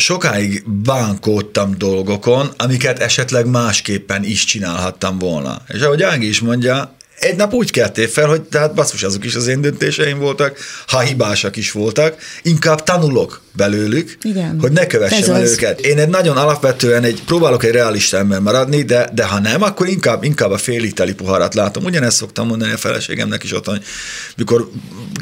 [0.00, 5.62] sokáig bánkódtam dolgokon, amiket esetleg másképpen is csinálhattam volna.
[5.68, 9.34] És ahogy Ági is mondja, egy nap úgy keltél fel, hogy tehát basszus, azok is
[9.34, 14.58] az én döntéseim voltak, ha hibásak is voltak, inkább tanulok belőlük, Igen.
[14.60, 15.80] hogy ne kövessem el őket.
[15.80, 19.88] Én egy nagyon alapvetően egy, próbálok egy realista ember maradni, de, de ha nem, akkor
[19.88, 21.84] inkább, inkább a félig teli poharat látom.
[21.84, 23.82] Ugyanezt szoktam mondani a feleségemnek is otthon,
[24.36, 24.70] mikor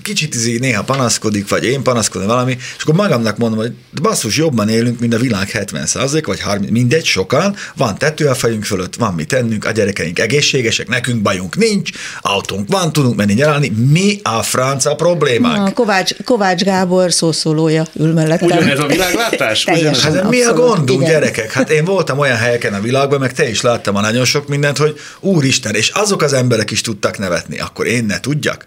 [0.02, 4.68] kicsit izé néha panaszkodik, vagy én panaszkodom valami, és akkor magamnak mondom, hogy basszus, jobban
[4.68, 5.86] élünk, mint a világ 70
[6.22, 10.88] vagy 30, mindegy, sokan, van tető a fejünk fölött, van mit tennünk, a gyerekeink egészségesek,
[10.88, 11.87] nekünk bajunk nincs,
[12.20, 15.68] autónk van, tudunk menni nyaralni, mi a franca problémánk?
[15.68, 18.46] A Kovács, Kovács Gábor szószólója ül mellettem.
[18.46, 19.64] Ugyanez a világlátás?
[19.66, 20.02] Ugyanez.
[20.02, 21.12] Hát mi a gondunk, igen.
[21.12, 21.52] gyerekek?
[21.52, 24.78] Hát én voltam olyan helyeken a világban, meg te is láttam a nagyon sok mindent,
[24.78, 28.66] hogy úristen, és azok az emberek is tudtak nevetni, akkor én ne tudjak?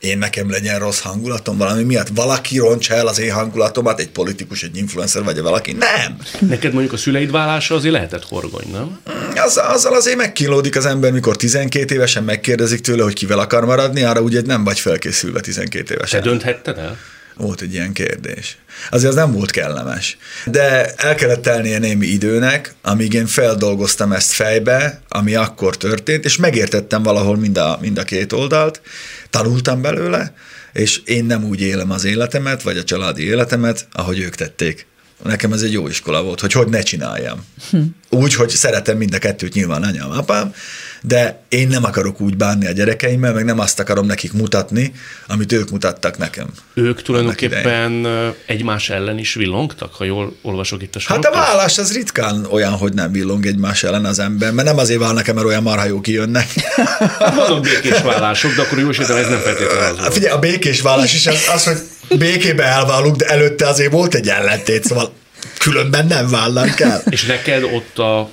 [0.00, 2.08] Én nekem legyen rossz hangulatom valami miatt?
[2.14, 5.72] Valaki roncsa el az én hangulatomat, egy politikus, egy influencer, vagy valaki?
[5.72, 6.16] Nem.
[6.48, 8.98] Neked mondjuk a szüleid válása azért lehetett horgony, nem?
[9.44, 14.02] Az, azzal azért megkínlódik az ember, mikor 12 évesen megkérdezik tőle, hogy kivel akar maradni,
[14.02, 16.22] arra ugye nem vagy felkészülve 12 Te évesen.
[16.22, 16.96] dönthetted el?
[17.38, 18.58] Volt egy ilyen kérdés.
[18.90, 20.16] Azért az nem volt kellemes.
[20.46, 26.36] De el kellett telnie némi időnek, amíg én feldolgoztam ezt fejbe, ami akkor történt, és
[26.36, 28.80] megértettem valahol mind a, mind a két oldalt,
[29.30, 30.34] tanultam belőle,
[30.72, 34.86] és én nem úgy élem az életemet, vagy a családi életemet, ahogy ők tették.
[35.24, 37.44] Nekem ez egy jó iskola volt, hogy hogy ne csináljam.
[38.10, 40.54] Úgy, hogy szeretem mind a kettőt, nyilván anyám, apám,
[41.02, 44.92] de én nem akarok úgy bánni a gyerekeimmel, meg nem azt akarom nekik mutatni,
[45.26, 46.46] amit ők mutattak nekem.
[46.74, 48.06] Ők tulajdonképpen
[48.46, 51.46] egymás ellen is villongtak, ha jól olvasok itt a Hát a sorokat?
[51.46, 55.26] vállás az ritkán olyan, hogy nem villong egymás ellen az ember, mert nem azért válnak,
[55.26, 56.46] mert olyan marha jó kijönnek.
[57.18, 60.80] Hát vannak békés vállások, de akkor jó ez nem feltétlenül az Hát figyelj, a békés
[60.80, 61.78] vállás is az, az, hogy
[62.18, 65.12] békébe elválunk, de előtte azért volt egy ellentét, szóval
[65.58, 67.02] különben nem válnánk el.
[67.10, 68.30] És neked ott a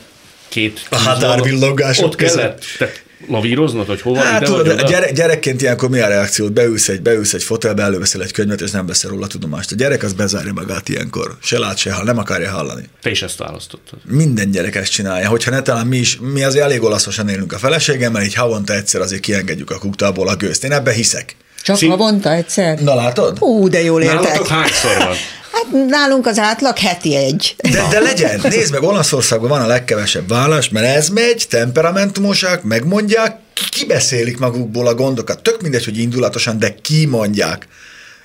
[0.49, 0.87] két...
[0.89, 5.89] A határvillogások Ott kellett tehát lavíroznod, hogy hova, Hát ide tudod, vagy gyere, gyerekként ilyenkor
[5.89, 6.53] mi a reakciót?
[6.53, 9.71] Beülsz egy, beülsz egy fotelbe, előveszel egy könyvet, és nem veszel róla tudomást.
[9.71, 11.37] A gyerek az bezárja magát ilyenkor.
[11.41, 12.89] Se lát, se hall, nem akarja hallani.
[13.01, 13.99] Te is ezt választottad.
[14.05, 15.29] Minden gyerek ezt csinálja.
[15.29, 19.01] Hogyha ne talán mi is, mi azért elég olaszosan élünk a feleségemmel, így havonta egyszer
[19.01, 20.63] azért kiengedjük a kuktából a gőzt.
[20.63, 21.35] Én ebbe hiszek.
[21.63, 22.79] Csak Szín- havonta egyszer?
[22.79, 23.37] Na látod?
[23.37, 24.21] Hú, de jól éltek.
[24.21, 25.15] Nálatok hányszor van?
[25.55, 27.55] Hát nálunk az átlag heti egy.
[27.71, 33.37] De, de legyen, nézd meg, Olaszországban van a legkevesebb vállás, mert ez megy, temperamentumosak, megmondják,
[33.53, 35.41] ki- kibeszélik magukból a gondokat.
[35.41, 37.67] Tök mindegy, hogy indulatosan, de kimondják.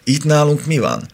[0.04, 1.06] Itt nálunk mi van?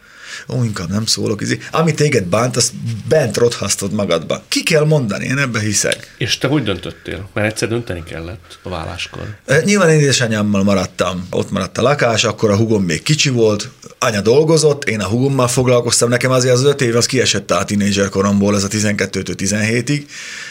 [0.47, 1.41] Ó, inkább nem szólok.
[1.41, 1.59] izé.
[1.71, 2.71] Ami téged bánt, azt
[3.07, 4.43] bent rothasztod magadba.
[4.47, 6.15] Ki kell mondani, én ebbe hiszek.
[6.17, 7.29] És te hogy döntöttél?
[7.33, 9.35] Mert egyszer dönteni kellett a válláskor.
[9.45, 13.69] E, Nyilván én édesanyámmal maradtam, ott maradt a lakás, akkor a hugom még kicsi volt,
[13.99, 18.09] anya dolgozott, én a hugommal foglalkoztam, nekem azért az öt év az kiesett a tínézser
[18.09, 20.01] koromból, ez a 12-től 17-ig,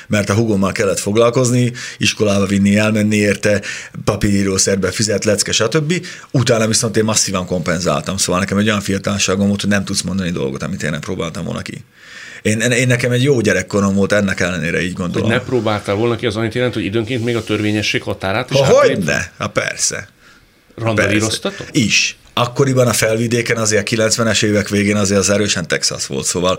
[0.08, 3.60] mert a hugommal kellett foglalkozni, iskolába vinni, elmenni érte,
[4.04, 6.06] papírírószerbe fizet, lecke, stb.
[6.30, 10.30] Utána viszont én masszívan kompenzáltam, szóval nekem egy olyan fiatalságom volt, hogy nem tudsz mondani
[10.30, 11.84] dolgot, amit én nem próbáltam volna ki.
[12.42, 15.28] Én, én nekem egy jó gyerekkorom volt, ennek ellenére így Hogy gondolom.
[15.30, 18.64] ne próbáltál volna ki az annyit jelent, hogy időnként még a törvényesség határát is Ha
[18.64, 18.96] átlépted?
[18.96, 19.18] hogy ne?
[19.38, 20.08] Ha persze.
[20.74, 21.66] Randalíroztatok?
[21.72, 22.16] Is.
[22.38, 26.58] Akkoriban a felvidéken azért a 90-es évek végén azért az erősen Texas volt, szóval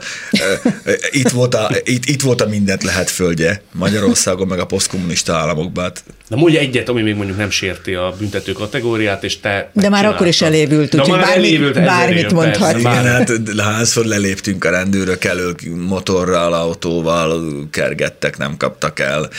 [1.10, 5.84] itt, volt a, itt, itt volt a mindent lehet földje Magyarországon, meg a posztkommunista államokban.
[5.84, 9.90] Hát De mondja egyet, ami még mondjuk nem sérti a büntető kategóriát, és te De
[9.90, 12.80] már akkor is elévült, úgyhogy elévült bármit év, mondhat.
[12.80, 15.56] Igen, hát hányszor leléptünk a rendőrök elől,
[15.88, 19.30] motorral, autóval kergettek, nem kaptak el,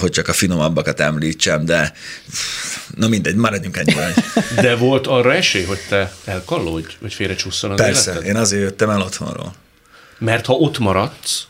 [0.00, 1.92] hogy csak a finomabbakat említsem, de
[2.94, 4.14] na mindegy, maradjunk ennyire.
[4.60, 8.28] De volt arra esély, hogy te elkallódj, vagy félrecsusszon az Persze, életed?
[8.28, 9.52] én azért jöttem el otthonról.
[10.18, 11.46] Mert ha ott maradsz,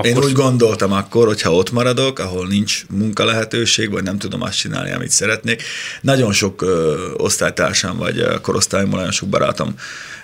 [0.00, 4.18] akkor Én úgy gondoltam akkor, hogy ha ott maradok, ahol nincs munka lehetőség, vagy nem
[4.18, 5.62] tudom azt csinálni, amit szeretnék.
[6.00, 9.74] Nagyon sok ö, osztálytársam, vagy ö, korosztályomban nagyon sok barátom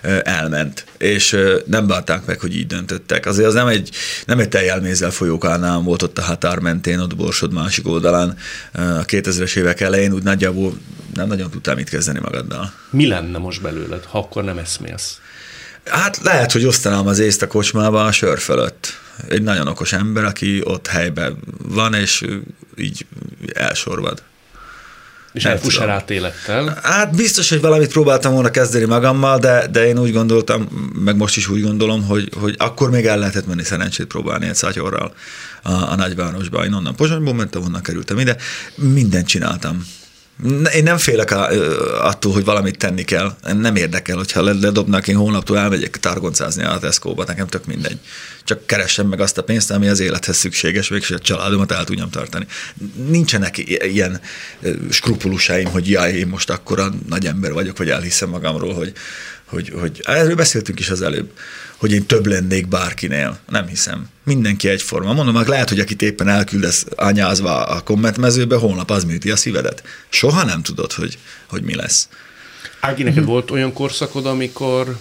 [0.03, 3.27] ö, elment, és ö, nem bánták meg, hogy így döntöttek.
[3.27, 3.91] Azért az nem egy,
[4.27, 8.37] nem egy teljelmézzel folyókánál volt ott a határ mentén, ott Borsod másik oldalán
[8.73, 10.79] a 2000-es évek elején, úgy nagyjából
[11.15, 12.73] nem nagyon tudtál mit kezdeni magaddal.
[12.91, 15.19] mi lenne most belőled, ha akkor nem eszmélsz?
[15.85, 18.99] Hát lehet, hogy osztanám az észt a kocsmában a sör fölött.
[19.29, 22.25] Egy nagyon okos ember, aki ott helyben van, és
[22.77, 23.07] így
[23.55, 24.23] elsorvad.
[25.33, 25.89] És Nem elfuss tudom.
[25.89, 26.79] el át élettel.
[26.83, 30.63] Hát biztos, hogy valamit próbáltam volna kezdeni magammal, de, de én úgy gondoltam,
[31.05, 34.55] meg most is úgy gondolom, hogy, hogy akkor még el lehetett menni szerencsét próbálni egy
[34.55, 35.15] szátyorral
[35.63, 36.65] a, a nagyvárosba.
[36.65, 38.37] Én onnan Pozsonyból mentem, onnan kerültem ide.
[38.75, 39.87] Mindent csináltam.
[40.75, 41.31] Én nem félek
[42.01, 43.37] attól, hogy valamit tenni kell.
[43.43, 47.99] Nem érdekel, hogyha ledobnak, én hónaptól elmegyek targoncázni a Tesco-ba, nekem tök mindegy.
[48.45, 52.11] Csak keressem meg azt a pénzt, ami az élethez szükséges, és a családomat el tudjam
[52.11, 52.47] tartani.
[53.09, 53.59] Nincsenek
[53.93, 54.21] ilyen
[54.91, 58.93] skrupulusáim, hogy jaj, én most akkora nagy ember vagyok, vagy elhiszem magamról, hogy,
[59.47, 61.31] hogy, hogy erről beszéltünk is az előbb,
[61.77, 63.39] hogy én több lennék bárkinél.
[63.49, 64.09] Nem hiszem.
[64.25, 65.13] Mindenki egyforma.
[65.13, 69.83] Mondom, hogy lehet, hogy akit éppen elküldesz anyázva a kommentmezőbe, holnap az műti a szívedet.
[70.09, 72.09] Soha nem tudod, hogy, hogy mi lesz.
[72.81, 73.29] Ági, neked hm.
[73.29, 74.99] volt olyan korszakod, amikor,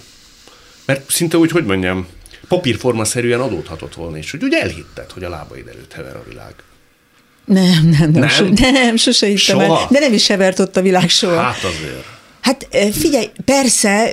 [0.84, 2.06] mert szinte úgy, hogy mondjam,
[2.48, 6.54] papírformaszerűen adódhatott volna, és hogy ugye elhitted, hogy a lábaid előtt hever a világ.
[7.44, 9.86] Nem, nem, nem, nem, so, nem sose hittem el.
[9.90, 11.40] De nem is hevert ott a világ soha.
[11.40, 12.15] Hát azért.
[12.46, 14.10] Hát figyelj, persze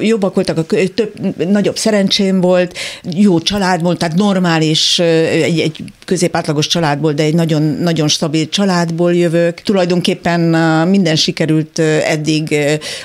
[0.00, 2.78] jobbak voltak, a, több, nagyobb szerencsém volt,
[3.14, 9.14] jó család volt, tehát normális, egy, egy középátlagos családból, de egy nagyon, nagyon stabil családból
[9.14, 9.60] jövök.
[9.60, 10.40] Tulajdonképpen
[10.88, 12.54] minden sikerült eddig,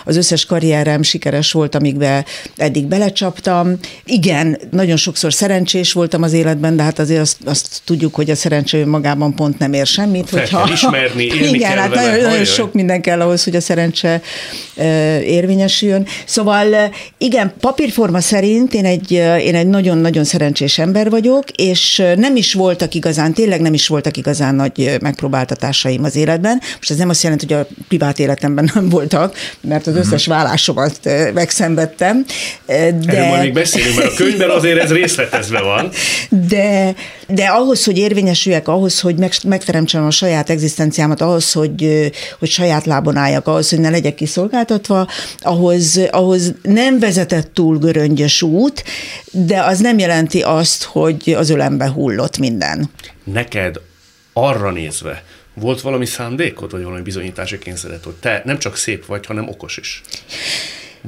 [0.05, 2.25] az összes karrierem sikeres volt, amikbe
[2.57, 3.77] eddig belecsaptam.
[4.05, 8.35] Igen, nagyon sokszor szerencsés voltam az életben, de hát azért azt, azt tudjuk, hogy a
[8.35, 10.29] szerencsé magában pont nem ér semmit.
[10.29, 12.11] Fel hogyha, kell ismerni, élni Igen, kell hát vele.
[12.11, 14.21] nagyon, nagyon sok minden kell ahhoz, hogy a szerencse
[15.25, 16.07] érvényesüljön.
[16.25, 19.11] Szóval igen, papírforma szerint én egy,
[19.45, 24.17] én egy nagyon-nagyon szerencsés ember vagyok, és nem is voltak igazán, tényleg nem is voltak
[24.17, 26.61] igazán nagy megpróbáltatásaim az életben.
[26.75, 30.35] Most ez nem azt jelenti, hogy a privát életemben nem voltak, mert az összes mhm.
[30.35, 30.99] vállásomat
[31.33, 32.25] megszenvedtem.
[32.65, 32.93] De...
[33.05, 35.89] Erről majd még beszélünk, mert a könyvben azért ez részletezve van.
[36.47, 36.95] De,
[37.27, 43.15] de ahhoz, hogy érvényesüljek, ahhoz, hogy megteremtsem a saját egzisztenciámat, ahhoz, hogy, hogy saját lábon
[43.15, 44.40] álljak, ahhoz, hogy ne legyek kiszolgáltatva,
[45.39, 48.83] ahhoz, ahhoz nem vezetett túl göröngyös út,
[49.31, 52.89] de az nem jelenti azt, hogy az ölembe hullott minden.
[53.23, 53.79] Neked
[54.33, 55.23] arra nézve,
[55.53, 59.77] volt valami szándékod, vagy valami bizonyítási kényszeret, hogy te nem csak szép vagy, hanem okos
[59.77, 60.01] is?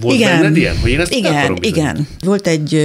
[0.02, 2.08] Volt igen, benned ilyen, hogy én ezt igen, igen.
[2.26, 2.76] Volt egy,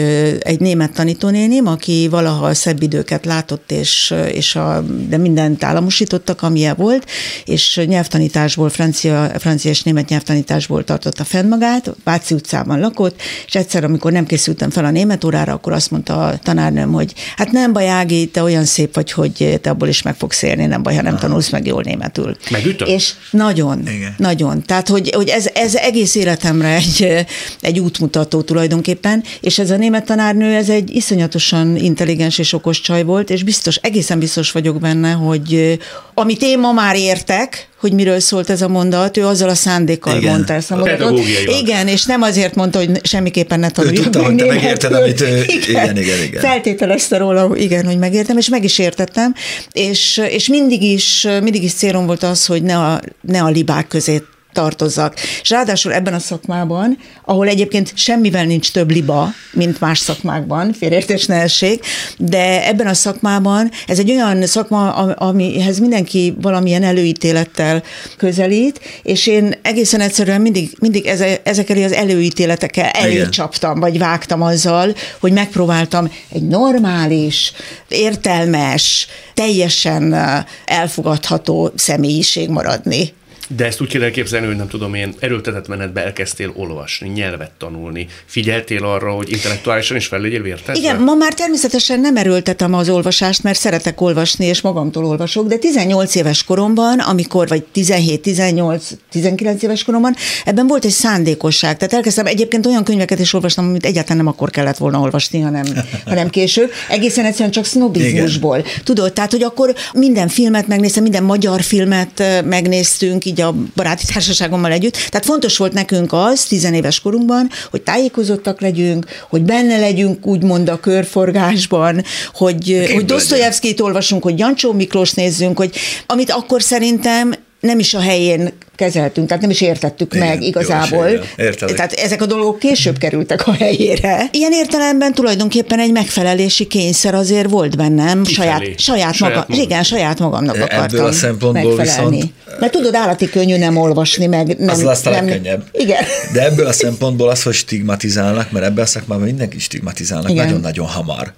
[0.40, 6.74] egy német tanítónénim, aki valaha szebb időket látott, és, és a, de mindent államosítottak, amilyen
[6.78, 7.06] volt,
[7.44, 13.84] és nyelvtanításból, francia, francia és német nyelvtanításból tartotta fenn magát, Váci utcában lakott, és egyszer,
[13.84, 17.72] amikor nem készültem fel a német órára, akkor azt mondta a tanárnőm, hogy hát nem
[17.72, 20.94] baj, Ági, te olyan szép vagy, hogy te abból is meg fogsz élni, nem baj,
[20.94, 21.22] ha nem Aha.
[21.22, 22.36] tanulsz meg jól németül.
[22.50, 22.88] Megütöm?
[22.88, 24.14] És nagyon, igen.
[24.16, 24.62] nagyon.
[24.62, 27.26] Tehát, hogy, hogy ez, ez egész életemre egy egy,
[27.60, 33.02] egy útmutató tulajdonképpen, és ez a német tanárnő, ez egy iszonyatosan intelligens és okos csaj
[33.02, 35.78] volt, és biztos, egészen biztos vagyok benne, hogy
[36.14, 40.16] amit én ma már értek, hogy miről szólt ez a mondat, ő azzal a szándékkal
[40.16, 40.32] igen.
[40.32, 41.20] mondta ezt a mondatot.
[41.60, 44.02] Igen, és nem azért mondta, hogy semmiképpen ne tanuljuk.
[44.02, 45.44] Tudta, hogy te megérted, amit ő...
[45.68, 46.22] Igen, igen, igen.
[46.22, 46.40] igen.
[46.40, 49.34] Feltételezte róla, igen, hogy megértem, és meg is értettem,
[49.72, 53.88] és, és mindig is, mindig is célom volt az, hogy ne a, ne a libák
[53.88, 54.22] közé
[54.58, 55.14] tartozzak.
[55.42, 61.26] És ráadásul ebben a szakmában, ahol egyébként semmivel nincs több liba, mint más szakmákban, félértés
[61.26, 61.84] ne essék,
[62.18, 67.82] de ebben a szakmában ez egy olyan szakma, amihez mindenki valamilyen előítélettel
[68.16, 71.06] közelít, és én egészen egyszerűen mindig, mindig
[71.42, 77.52] ezekkel az előítéletekkel elé csaptam, vagy vágtam azzal, hogy megpróbáltam egy normális,
[77.88, 80.16] értelmes, teljesen
[80.64, 83.16] elfogadható személyiség maradni.
[83.56, 88.06] De ezt úgy kell elképzelni, hogy nem tudom én, erőltetett menetbe elkezdtél olvasni, nyelvet tanulni,
[88.24, 90.74] figyeltél arra, hogy intellektuálisan is fel legyél vértetve?
[90.74, 95.56] Igen, ma már természetesen nem erőltetem az olvasást, mert szeretek olvasni, és magamtól olvasok, de
[95.56, 101.76] 18 éves koromban, amikor, vagy 17, 18, 19 éves koromban, ebben volt egy szándékosság.
[101.76, 105.64] Tehát elkezdtem egyébként olyan könyveket is olvastam, amit egyáltalán nem akkor kellett volna olvasni, hanem,
[106.06, 106.70] hanem később.
[106.88, 108.58] Egészen egyszerűen csak sznobizmusból.
[108.58, 108.70] Igen.
[108.84, 114.04] Tudod, tehát, hogy akkor minden filmet megnéztem, minden magyar filmet megnéztünk, így így a baráti
[114.12, 114.96] társaságommal együtt.
[114.96, 120.80] Tehát fontos volt nekünk az, tizenéves korunkban, hogy tájékozottak legyünk, hogy benne legyünk úgymond a
[120.80, 127.94] körforgásban, hogy, hogy Dostoyevskit olvasunk, hogy Jancsó Miklós nézzünk, hogy amit akkor szerintem nem is
[127.94, 131.08] a helyén kezeltünk, tehát nem is értettük igen, meg igazából.
[131.08, 134.28] Jó, tehát ezek a dolgok később kerültek a helyére.
[134.30, 139.64] Ilyen értelemben tulajdonképpen egy megfelelési kényszer azért volt bennem, saját, saját, saját, maga, magam.
[139.64, 142.16] igen, saját magamnak akartam Ebből a szempontból megfelelni.
[142.16, 142.60] viszont...
[142.60, 144.68] Mert tudod, állati könnyű nem olvasni, meg nem...
[144.68, 145.64] Az lesz a legkönnyebb.
[145.72, 146.04] Igen.
[146.32, 151.32] De ebből a szempontból az, hogy stigmatizálnak, mert ebben a szakmában mindenki stigmatizálnak nagyon-nagyon hamar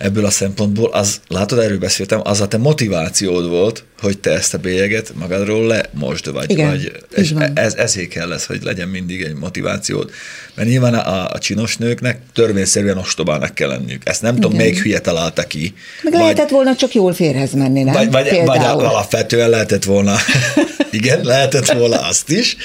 [0.00, 4.54] ebből a szempontból, az, látod, erről beszéltem, az a te motivációd volt, hogy te ezt
[4.54, 9.22] a bélyeget magadról lemosd, vagy, Igen, vagy és ez, ezért kell lesz, hogy legyen mindig
[9.22, 10.10] egy motivációd.
[10.54, 14.08] Mert nyilván a, a csinos nőknek törvényszerűen ostobának kell lenniük.
[14.08, 14.42] Ezt nem Igen.
[14.42, 15.74] tudom, még hülye találta ki.
[16.02, 17.94] Meg vagy, lehetett volna csak jól férhez menni, nem?
[17.94, 20.16] Vagy, vagy, vagy alapvetően lehetett volna,
[20.90, 22.56] igen, lehetett volna azt is,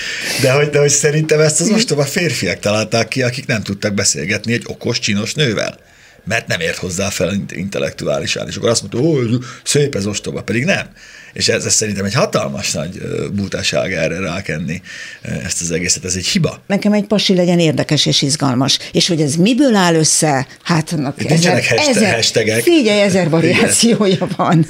[0.42, 4.54] de hogy, de hogy szerintem ezt az ostoba férfiak találták ki, akik nem tudtak beszélgetni
[4.54, 5.78] egy okos, csinos nővel
[6.26, 10.64] mert nem ért hozzá fel intellektuálisan, és akkor azt mondta, hogy szép ez ostoba, pedig
[10.64, 10.88] nem.
[11.34, 13.02] És ez, ez szerintem egy hatalmas nagy
[13.34, 14.82] bútaság erre rákenni
[15.22, 16.62] ezt az egészet, ez egy hiba.
[16.68, 18.80] Nekem egy pasi legyen érdekes és izgalmas.
[18.92, 22.62] És hogy ez miből áll össze, hát annak Itt ezer, hashtag, ezer, hashtagek.
[22.62, 24.66] Figyelj, ezer variációja van.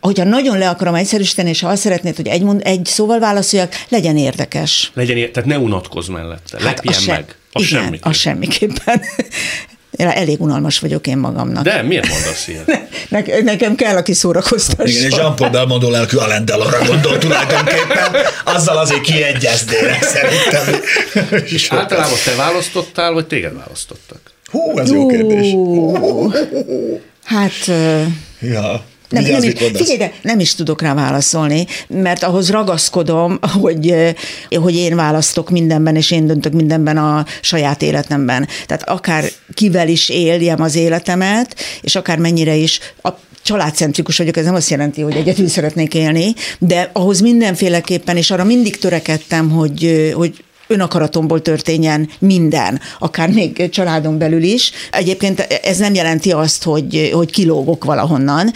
[0.00, 3.84] Hogyha nagyon le akarom egyszerűsíteni, és ha azt szeretnéd, hogy egy, mond, egy szóval válaszoljak,
[3.88, 4.90] legyen érdekes.
[4.94, 7.34] Legyen, tehát ne unatkozz mellette, hát lepjen se, meg.
[7.52, 8.10] A igen, semmiképpen.
[8.10, 9.02] a semmiképpen.
[9.96, 11.64] Elég unalmas vagyok én magamnak.
[11.64, 12.66] De miért mondasz ilyet?
[13.08, 14.86] Ne, nekem kell, aki szórakoztasson.
[14.86, 20.80] Igen, és Jean-Paul Belmondo lelkű Alain Delonra gondol tulajdonképpen, azzal azért kiegyeznének szerintem.
[21.44, 24.20] És általában te választottál, vagy téged választottak?
[24.50, 25.54] Hú, ez jó kérdés.
[27.24, 27.70] Hát...
[28.40, 28.84] Ja.
[29.10, 33.94] Nem, nem, is, figyelj, de nem is tudok rá válaszolni, mert ahhoz ragaszkodom, hogy,
[34.50, 38.48] hogy én választok mindenben, és én döntök mindenben a saját életemben.
[38.66, 43.08] Tehát akár kivel is éljem az életemet, és akár mennyire is a
[43.42, 48.44] családcentrikus vagyok, ez nem azt jelenti, hogy egyedül szeretnék élni, de ahhoz mindenféleképpen, és arra
[48.44, 54.72] mindig törekedtem, hogy, hogy önakaratomból történjen minden, akár még családon belül is.
[54.90, 58.52] Egyébként ez nem jelenti azt, hogy, hogy kilógok valahonnan,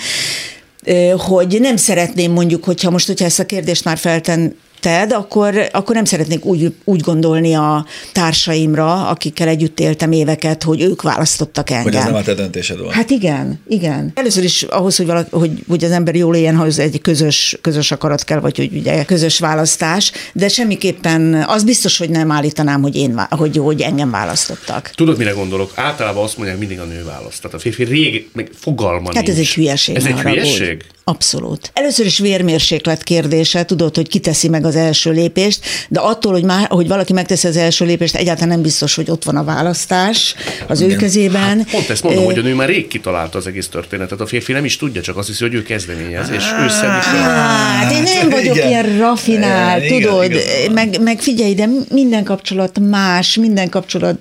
[1.17, 5.95] hogy nem szeretném mondjuk, hogyha most, hogyha ezt a kérdést már felten, tetted, akkor, akkor
[5.95, 11.85] nem szeretnék úgy, úgy gondolni a társaimra, akikkel együtt éltem éveket, hogy ők választottak engem.
[11.85, 12.93] Hogy ez nem a te döntésed volt.
[12.93, 14.13] Hát igen, igen.
[14.15, 17.91] Először is ahhoz, hogy, valaki, hogy, hogy az ember jól éljen, ahhoz egy közös, közös
[17.91, 22.97] akarat kell, vagy hogy ugye közös választás, de semmiképpen az biztos, hogy nem állítanám, hogy,
[22.97, 24.91] én, hogy, hogy engem választottak.
[24.95, 25.73] Tudod, mire gondolok?
[25.75, 27.43] Általában azt mondják, mindig a nő választ.
[27.43, 29.29] Tehát a férfi rég, meg fogalma Hát nincs.
[29.29, 29.97] ez egy hülyeség.
[29.97, 30.85] Ez egy hülyeség?
[31.07, 31.71] Abszolút.
[31.75, 36.67] Először is vérmérséklet kérdése, tudod, hogy kiteszi meg az első lépést, de attól, hogy, már,
[36.69, 40.35] hogy valaki megteszi az első lépést, egyáltalán nem biztos, hogy ott van a választás
[40.67, 40.93] az Igen.
[40.93, 41.59] ő kezében.
[41.59, 44.21] Hát pont ezt mondom, hogy a nő már rég kitalálta az egész történetet.
[44.21, 47.31] A férfi nem is tudja, csak azt hiszi, hogy ő kezdeményez, és ő szedi fel.
[47.31, 48.69] Hát én nem vagyok Igen.
[48.69, 54.19] ilyen rafinált, tudod, Igen, meg, meg figyelj, de minden kapcsolat más, minden kapcsolat,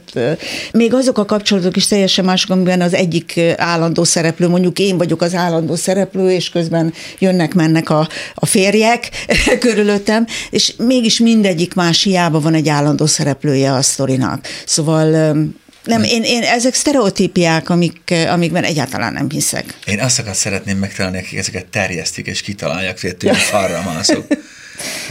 [0.72, 5.22] még azok a kapcsolatok is teljesen mások, amiben az egyik állandó szereplő, mondjuk én vagyok
[5.22, 9.10] az állandó szereplő, és közben közben jönnek-mennek a, a férjek
[9.60, 14.48] körülöttem, és mégis mindegyik más hiába van egy állandó szereplője a sztorinak.
[14.66, 15.06] Szóval
[15.84, 19.78] nem, én, én, ezek sztereotípiák, amik, amikben egyáltalán nem hiszek.
[19.86, 24.26] Én azt szeretném megtalálni, akik ezeket terjesztik és kitalálják, hogy tőle falra mászok.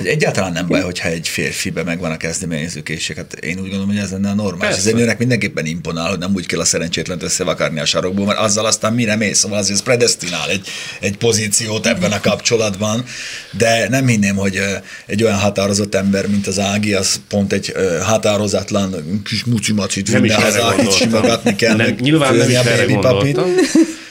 [0.03, 3.17] Egyáltalán nem baj, hogyha egy férfibe megvan a kezdeményezőkészség.
[3.17, 4.77] Hát én úgy gondolom, hogy ez lenne a normális.
[4.77, 8.39] Ez egy nőnek mindenképpen imponál, hogy nem úgy kell a szerencsétlent összevakarni a sarokból, mert
[8.39, 10.67] azzal aztán mire mész, szóval azért ez predestinál egy,
[11.01, 13.05] egy pozíciót ebben a kapcsolatban,
[13.51, 14.61] de nem hinném, hogy
[15.07, 17.73] egy olyan határozott ember, mint az Ági, az pont egy
[18.03, 23.51] határozatlan kis mucimacit vinne haza, simogatni kell, nem, nyilván nem is erre gondoltam.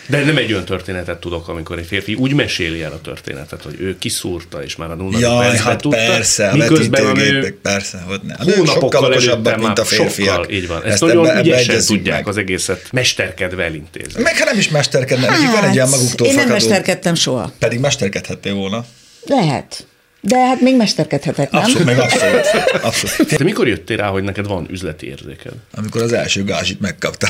[0.08, 3.76] De nem egy olyan történetet tudok, amikor egy férfi úgy meséli el a történetet, hogy
[3.80, 8.04] ő kiszúrta, és már a nulla Jaj, percben hát tudta, persze, miközben a nő persze,
[8.08, 8.36] hogy nem.
[8.40, 10.36] A nők sokkal okosabbak, mint a férfiak.
[10.36, 10.78] Sokkal, így van.
[10.78, 12.28] Ezt, Ezt nagyon ebbe, ügyesen ebbe tudják meg.
[12.28, 14.22] az egészet mesterkedve elintézni.
[14.22, 17.16] Meg ha nem is mesterkedne, hát, nekik van egy olyan maguktól Én nem fakadó, mesterkedtem
[17.16, 17.52] soha.
[17.60, 18.86] Pedig mesterkedhettél volna.
[19.26, 19.86] Lehet.
[20.22, 21.62] De hát még mesterkedhetek, nem?
[21.62, 22.46] Abszolút, meg abszolút.
[22.82, 23.38] abszolút.
[23.38, 25.54] Te mikor jöttél rá, hogy neked van üzleti érzéked?
[25.76, 27.30] Amikor az első gázsit megkaptad.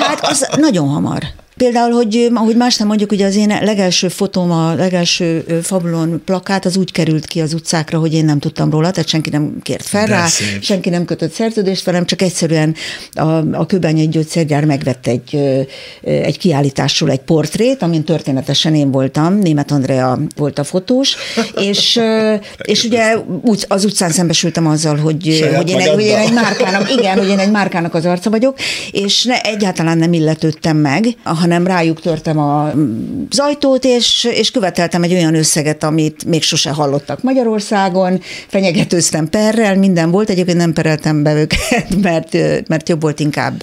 [0.00, 1.22] Hát az nagyon hamar.
[1.58, 6.64] Például, hogy, ahogy más nem mondjuk, ugye az én legelső fotóm, a legelső fabulon plakát,
[6.64, 9.86] az úgy került ki az utcákra, hogy én nem tudtam róla, tehát senki nem kért
[9.86, 10.62] fel De rá, szép.
[10.62, 12.74] senki nem kötött szerződést velem, csak egyszerűen
[13.12, 15.34] a, a egy gyógyszergyár megvett egy,
[16.02, 21.16] egy kiállításról egy portrét, amin történetesen én voltam, Német Andrea volt a fotós,
[21.54, 22.00] és,
[22.72, 26.90] és ugye úgy, az utcán szembesültem azzal, hogy, hogy én, egy, hogy én egy márkának,
[26.90, 28.58] igen, hogy én egy márkának az arca vagyok,
[28.90, 32.66] és ne, egyáltalán nem illetődtem meg, hanem rájuk törtem a,
[33.30, 39.76] az ajtót, és, és követeltem egy olyan összeget, amit még sose hallottak Magyarországon, fenyegetőztem perrel,
[39.76, 42.36] minden volt, egyébként nem pereltem be őket, mert,
[42.68, 43.62] mert jobb volt inkább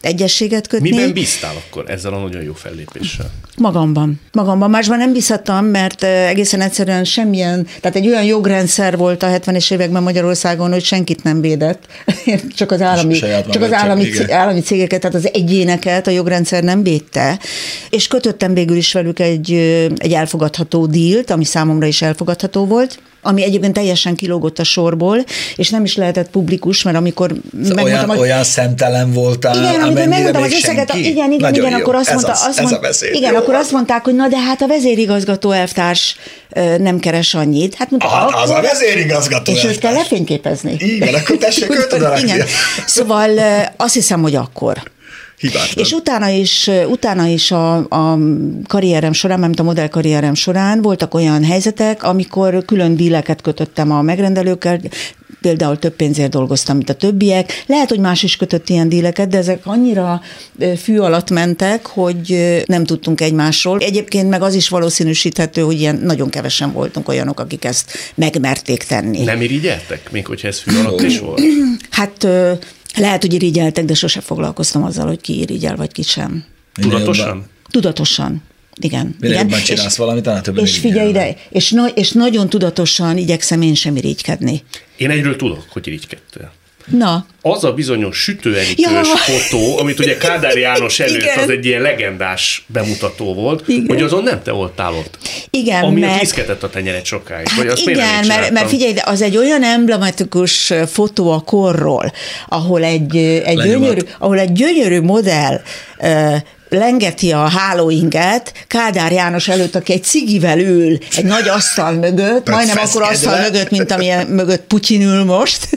[0.00, 0.90] egyességet kötni.
[0.90, 3.30] Miben bíztál akkor ezzel a nagyon jó fellépéssel?
[3.56, 4.20] Magamban.
[4.32, 4.70] Magamban.
[4.70, 10.02] Másban nem bízhattam, mert egészen egyszerűen semmilyen, tehát egy olyan jogrendszer volt a 70-es években
[10.02, 11.86] Magyarországon, hogy senkit nem védett,
[12.56, 13.18] csak az állami,
[13.50, 17.38] csak az állami, állami cégeket, tehát az egyéneket a jogrendszer nem védte évente,
[17.90, 19.52] és kötöttem végül is velük egy,
[19.96, 25.24] egy elfogadható dílt, ami számomra is elfogadható volt, ami egyébként teljesen kilógott a sorból,
[25.56, 30.06] és nem is lehetett publikus, mert amikor szóval megmondtam, olyan, olyan szemtelen voltál, igen, amikor
[30.06, 31.76] megmondtam az összeget, igen, igen, Nagyon igen, jó.
[31.76, 33.38] akkor azt ez mondta, az, azt mond, beszéd, igen, jó.
[33.38, 36.16] akkor azt mondták, hogy na de hát a vezérigazgató elvtárs
[36.78, 37.74] nem keres annyit.
[37.74, 40.76] Hát mondta, Aha, akkor, az a vezérigazgató És őt kell lefényképezni.
[40.78, 41.72] Igen, akkor tessék,
[42.22, 42.46] Igen.
[42.86, 43.30] Szóval
[43.76, 44.92] azt hiszem, hogy akkor.
[45.38, 45.84] Hibátlan.
[45.84, 48.18] És utána is, utána is a, a
[48.66, 54.02] karrierem során, mert a modell karrierem során voltak olyan helyzetek, amikor külön díleket kötöttem a
[54.02, 54.80] megrendelőkkel,
[55.44, 57.64] például több pénzért dolgoztam, mint a többiek.
[57.66, 60.20] Lehet, hogy más is kötött ilyen díleket, de ezek annyira
[60.82, 63.78] fű alatt mentek, hogy nem tudtunk egymásról.
[63.78, 69.24] Egyébként meg az is valószínűsíthető, hogy ilyen nagyon kevesen voltunk olyanok, akik ezt megmerték tenni.
[69.24, 71.40] Nem irigyeltek, még hogyha ez fű alatt is volt?
[71.90, 72.26] Hát
[72.96, 76.44] lehet, hogy irigyeltek, de sose foglalkoztam azzal, hogy ki irigyel, vagy ki sem.
[76.80, 77.46] Tudatosan?
[77.70, 78.42] Tudatosan.
[78.80, 79.16] Igen.
[79.20, 79.48] Minél igen.
[79.48, 83.62] jobban csinálsz és, valamit, annál többen És figyelj ide, és, na, és nagyon tudatosan igyekszem
[83.62, 84.62] én sem irigykedni.
[84.96, 86.52] Én egyről tudok, hogy irigykedtél.
[86.86, 87.26] Na.
[87.42, 89.04] Az a bizonyos sütőenikős ja.
[89.04, 91.38] fotó, amit ugye Kádár János előtt Igen.
[91.38, 93.86] az egy ilyen legendás bemutató volt, Igen.
[93.86, 95.18] hogy azon nem te voltál ott.
[95.50, 96.20] Igen, ami mert...
[96.20, 97.48] viszketett a tenyeret sokáig.
[97.48, 102.12] Hát vagy azt igen, mert, mert figyelj, de az egy olyan emblematikus fotó a korról,
[102.48, 105.60] ahol egy, egy, gyönyörű, ahol egy gyönyörű modell
[106.74, 112.76] lengeti a hálóinget Kádár János előtt, aki egy cigivel ül egy nagy asztal mögött, majdnem
[112.78, 115.68] akkor asztal mögött, mint amilyen mögött Putyin ül most.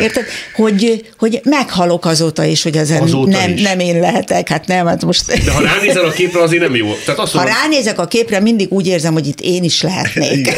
[0.00, 0.24] Érted?
[0.54, 3.62] Hogy, hogy meghalok azóta is, hogy ezen azóta nem, is.
[3.62, 4.48] nem én lehetek.
[4.48, 5.44] Hát nem, hát most...
[5.44, 6.94] De ha ránézel a képre, azért nem jó.
[7.04, 7.56] Tehát azt ha mondod...
[7.62, 10.52] ránézek a képre, mindig úgy érzem, hogy itt én is lehetnék.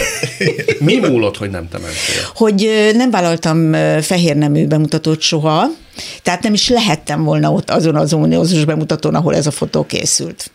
[0.79, 2.31] Mi múlott, hogy nem te mentél?
[2.35, 3.73] Hogy nem vállaltam
[4.03, 5.71] fehér nemű bemutatót soha,
[6.23, 10.51] tehát nem is lehettem volna ott azon az ominózus bemutatón, ahol ez a fotó készült.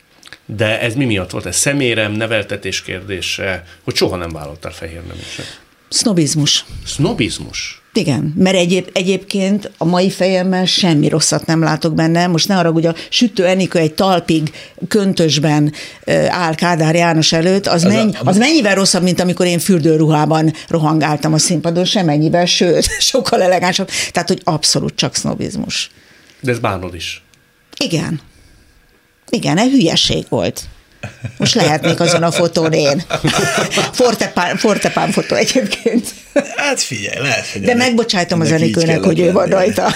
[0.46, 1.46] De ez mi miatt volt?
[1.46, 5.62] Ez szemérem, neveltetés kérdése, hogy soha nem vállaltál fehér neműset?
[5.90, 6.66] Sznobizmus.
[6.86, 7.83] Sznobizmus?
[7.96, 12.28] Igen, mert egyéb, egyébként a mai fejemmel semmi rosszat nem látok benne.
[12.28, 14.52] Most ne arra, hogy a sütő Enikő egy talpig
[14.88, 15.74] köntösben
[16.28, 21.38] áll Kádár János előtt, az, menny, az mennyivel rosszabb, mint amikor én fürdőruhában rohangáltam a
[21.38, 23.90] színpadon, semennyivel, sőt, sokkal elegánsabb.
[24.12, 25.92] Tehát, hogy abszolút csak sznobizmus.
[26.40, 27.24] De ez bánod is.
[27.78, 28.22] Igen.
[29.30, 30.62] Igen, egy hülyeség volt.
[31.38, 33.04] Most lehetnék azon a fotón én.
[33.92, 36.08] Fortepán, fortepán fotó egyébként.
[36.56, 39.96] Hát figyelj, lehet, hogy De megbocsájtom az Enikőnek, hogy ő van rajta.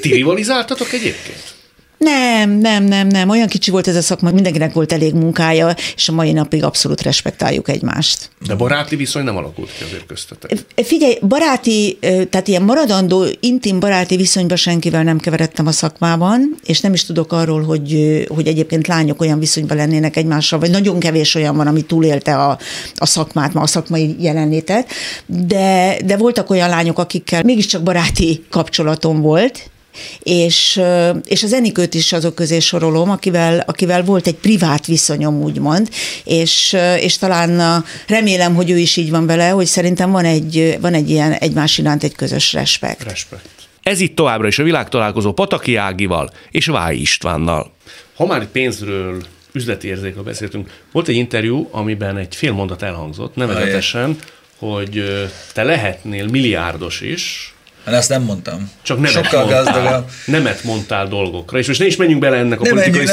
[0.00, 1.57] Ti rivalizáltatok egyébként?
[1.98, 3.28] Nem, nem, nem, nem.
[3.28, 7.02] Olyan kicsi volt ez a szakma, mindenkinek volt elég munkája, és a mai napig abszolút
[7.02, 8.30] respektáljuk egymást.
[8.46, 10.64] De baráti viszony nem alakult ki azért köztetek.
[10.74, 16.92] Figyelj, baráti, tehát ilyen maradandó, intim baráti viszonyban senkivel nem keveredtem a szakmában, és nem
[16.92, 21.56] is tudok arról, hogy, hogy egyébként lányok olyan viszonyban lennének egymással, vagy nagyon kevés olyan
[21.56, 22.58] van, ami túlélte a,
[22.94, 24.88] a szakmát, ma a szakmai jelenlétet,
[25.26, 29.70] de, de voltak olyan lányok, akikkel mégiscsak baráti kapcsolatom volt,
[30.22, 30.80] és,
[31.24, 35.88] és az Enikőt is azok közé sorolom, akivel, akivel volt egy privát viszonyom, úgymond,
[36.24, 40.94] és, és talán remélem, hogy ő is így van vele, hogy szerintem van egy, van
[40.94, 43.02] egy ilyen egymás iránt egy közös respekt.
[43.02, 43.48] Respekt.
[43.82, 47.72] Ez itt továbbra is a világtalálkozó Pataki Ágival és Váj Istvánnal.
[48.14, 49.22] Ha már pénzről,
[49.52, 54.16] üzleti érzékről beszéltünk, volt egy interjú, amiben egy fél mondat elhangzott, nevezetesen,
[54.58, 55.02] hogy
[55.52, 57.54] te lehetnél milliárdos is,
[57.88, 58.70] Hát ezt nem mondtam.
[58.82, 60.10] Csak nemet Sokkal mondtál, gazdagabb.
[60.26, 61.58] Nemet mondtál dolgokra.
[61.58, 63.06] És most ne is menjünk bele ennek a nem politikai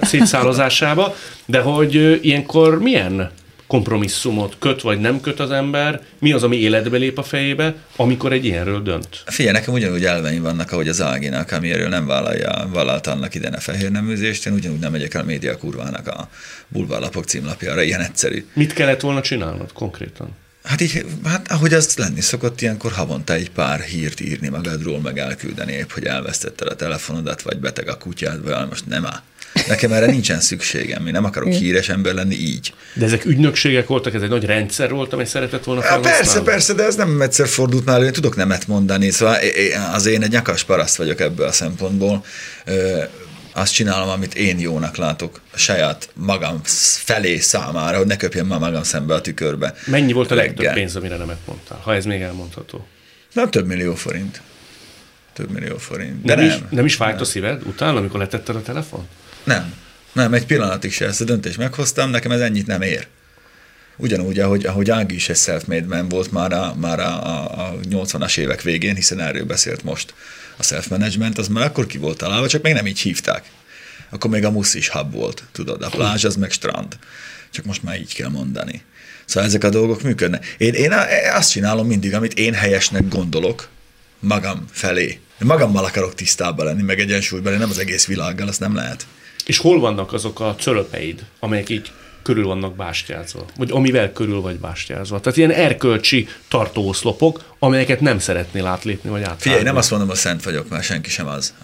[0.00, 1.16] szétszálozásába,
[1.46, 3.30] de hogy ilyenkor milyen
[3.66, 8.32] kompromisszumot köt vagy nem köt az ember, mi az, ami életbe lép a fejébe, amikor
[8.32, 9.22] egy ilyenről dönt?
[9.26, 13.54] Figyelj, nekem ugyanúgy elveim vannak, ahogy az Áginak, ami erről nem vállalja, vállalta annak idején
[13.54, 16.28] a fehér neműzést, én ugyanúgy nem megyek el a média kurvának a
[16.68, 18.46] bulvárlapok címlapjára, ilyen egyszerű.
[18.52, 20.28] Mit kellett volna csinálnod konkrétan?
[20.64, 25.18] Hát így, hát ahogy az lenni szokott, ilyenkor havonta egy pár hírt írni magadról, meg
[25.18, 29.22] elküldeni épp, hogy elvesztetted a telefonodat, vagy beteg a kutyád, vagy most nem áll.
[29.68, 32.74] Nekem erre nincsen szükségem, én nem akarok híres ember lenni így.
[32.94, 36.18] De ezek ügynökségek voltak, ez egy nagy rendszer volt, amely szeretett volna felhasználni?
[36.18, 39.36] Persze, persze, de ez nem egyszer fordult már, én tudok nemet mondani, szóval
[39.92, 42.24] az én egy nyakas paraszt vagyok ebből a szempontból
[43.54, 46.60] azt csinálom, amit én jónak látok a saját magam
[47.04, 49.74] felé számára, hogy ne köpjem már magam szembe a tükörbe.
[49.86, 50.74] Mennyi volt a legtöbb Reggel.
[50.74, 52.86] pénz, amire nemet mondtál, ha ez még elmondható?
[53.32, 54.40] Nem több millió forint.
[55.32, 56.24] Több millió forint.
[56.24, 59.08] De nem, nem, is, nem is fájt a szíved utána, amikor letetted a telefon?
[59.44, 59.74] Nem.
[60.12, 63.06] Nem, egy pillanatig se ezt a döntést meghoztam, nekem ez ennyit nem ér.
[63.96, 67.74] Ugyanúgy, ahogy, ahogy Ági is egy self-made man volt már a, már a, a, a
[67.90, 70.14] 80-as évek végén, hiszen erről beszélt most
[70.56, 73.50] a self-management, az már akkor ki volt találva, csak még nem így hívták.
[74.10, 76.98] akkor még a musz is hub volt, tudod, a plázs az meg strand.
[77.50, 78.82] Csak most már így kell mondani.
[79.24, 80.54] Szóval ezek a dolgok működnek.
[80.58, 80.92] Én, én
[81.34, 83.68] azt csinálom mindig, amit én helyesnek gondolok
[84.18, 85.04] magam felé.
[85.40, 89.06] Én magammal akarok tisztában lenni, meg egyensúlyban, én nem az egész világgal, azt nem lehet.
[89.46, 91.92] És hol vannak azok a cölöpeid, amelyek így
[92.24, 95.20] körül vannak bástyázva, vagy amivel körül vagy bástyázva.
[95.20, 99.42] Tehát ilyen erkölcsi tartóoszlopok, amelyeket nem szeretnél átlépni, vagy átvágni.
[99.42, 101.54] Figyelj, nem azt mondom, hogy szent vagyok, mert senki sem az.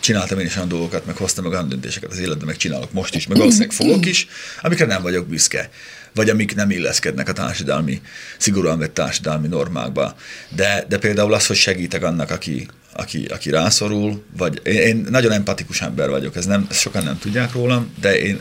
[0.00, 3.14] Csináltam én is olyan dolgokat, meg hoztam meg olyan döntéseket az életben, meg csinálok most
[3.14, 4.26] is, meg valószínűleg fogok is,
[4.62, 5.70] amikre nem vagyok büszke
[6.14, 8.00] vagy amik nem illeszkednek a társadalmi,
[8.38, 10.16] szigorúan vett társadalmi normákba.
[10.48, 12.66] De, de például az, hogy segítek annak, aki,
[12.96, 17.18] aki, aki rászorul, vagy én, én nagyon empatikus ember vagyok, ez nem, ezt sokan nem
[17.18, 18.40] tudják rólam, de én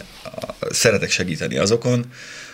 [0.69, 2.05] szeretek segíteni azokon,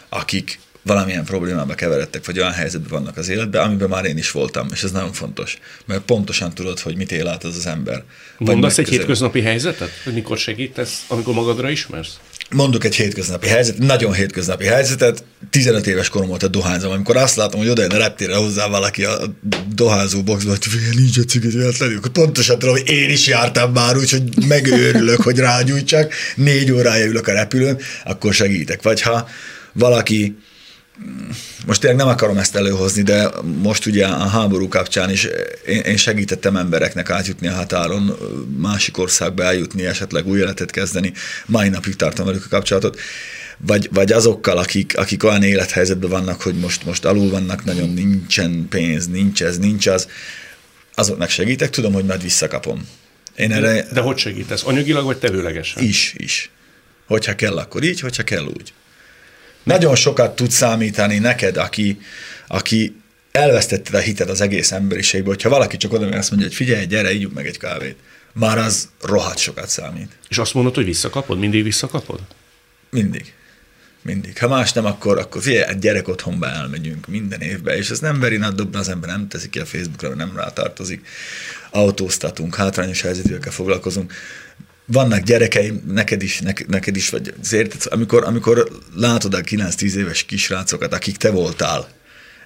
[0.10, 4.68] akik valamilyen problémába keveredtek, vagy olyan helyzetben vannak az életben, amiben már én is voltam,
[4.72, 8.04] és ez nagyon fontos, mert pontosan tudod, hogy mit él át az az ember.
[8.38, 12.20] Mondasz egy hétköznapi helyzetet, hogy mikor segítesz, amikor magadra ismersz?
[12.52, 15.24] Mondok egy hétköznapi helyzetet, nagyon hétköznapi helyzetet.
[15.50, 18.68] 15 éves korom volt a dohányzom, amikor azt látom, hogy oda jön a reptére hozzá
[18.68, 19.18] valaki a
[19.74, 20.60] dohányzó boxba, hogy
[20.96, 25.38] nincs ciget véletlenül, akkor pontosan tudom, hogy én is jártam már úgy, hogy megőrülök, hogy
[25.38, 28.82] rágyújtsak, négy órája ülök a repülőn, akkor segítek.
[28.82, 29.28] Vagy ha
[29.74, 30.38] valaki
[31.66, 33.30] most tényleg nem akarom ezt előhozni, de
[33.62, 35.28] most ugye a háború kapcsán is
[35.66, 38.18] én, én segítettem embereknek átjutni a határon,
[38.58, 41.14] másik országba eljutni, esetleg új életet kezdeni.
[41.46, 43.00] Mai napig tartom velük a kapcsolatot.
[43.58, 48.68] Vagy, vagy azokkal, akik, akik olyan élethelyzetben vannak, hogy most, most alul vannak, nagyon nincsen
[48.70, 50.08] pénz, nincs ez, nincs az,
[50.96, 52.88] azoknak segítek, tudom, hogy majd visszakapom.
[53.36, 54.64] Én erre, de hogy segítesz?
[54.64, 55.84] Anyagilag vagy tevőlegesen?
[55.84, 56.50] Is, is.
[57.08, 58.74] Hogyha kell, akkor így, hogyha kell, úgy.
[59.70, 62.00] Nagyon sokat tud számítani neked, aki,
[62.48, 62.96] aki
[63.32, 67.14] elvesztetted a hited az egész emberiségbe, hogyha valaki csak oda azt mondja, hogy figyelj, gyere,
[67.14, 67.96] ígyunk meg egy kávét.
[68.34, 70.12] Már az rohadt sokat számít.
[70.30, 71.40] És azt mondod, hogy visszakapod?
[71.40, 72.20] Mindig visszakapod?
[72.90, 73.34] Mindig.
[74.02, 74.40] Mindig.
[74.40, 78.20] Ha más nem, akkor, akkor figyelj, egy gyerek otthonba elmegyünk minden évben, és ez nem
[78.20, 81.08] veri nagy dobna, az ember nem teszik ki a Facebookra, nem rátartozik.
[81.72, 84.14] Autóztatunk, hátrányos helyzetűekkel foglalkozunk
[84.92, 90.94] vannak gyerekeim, neked is, neked is vagy azért, amikor, amikor látod a 9-10 éves kisrácokat,
[90.94, 91.88] akik te voltál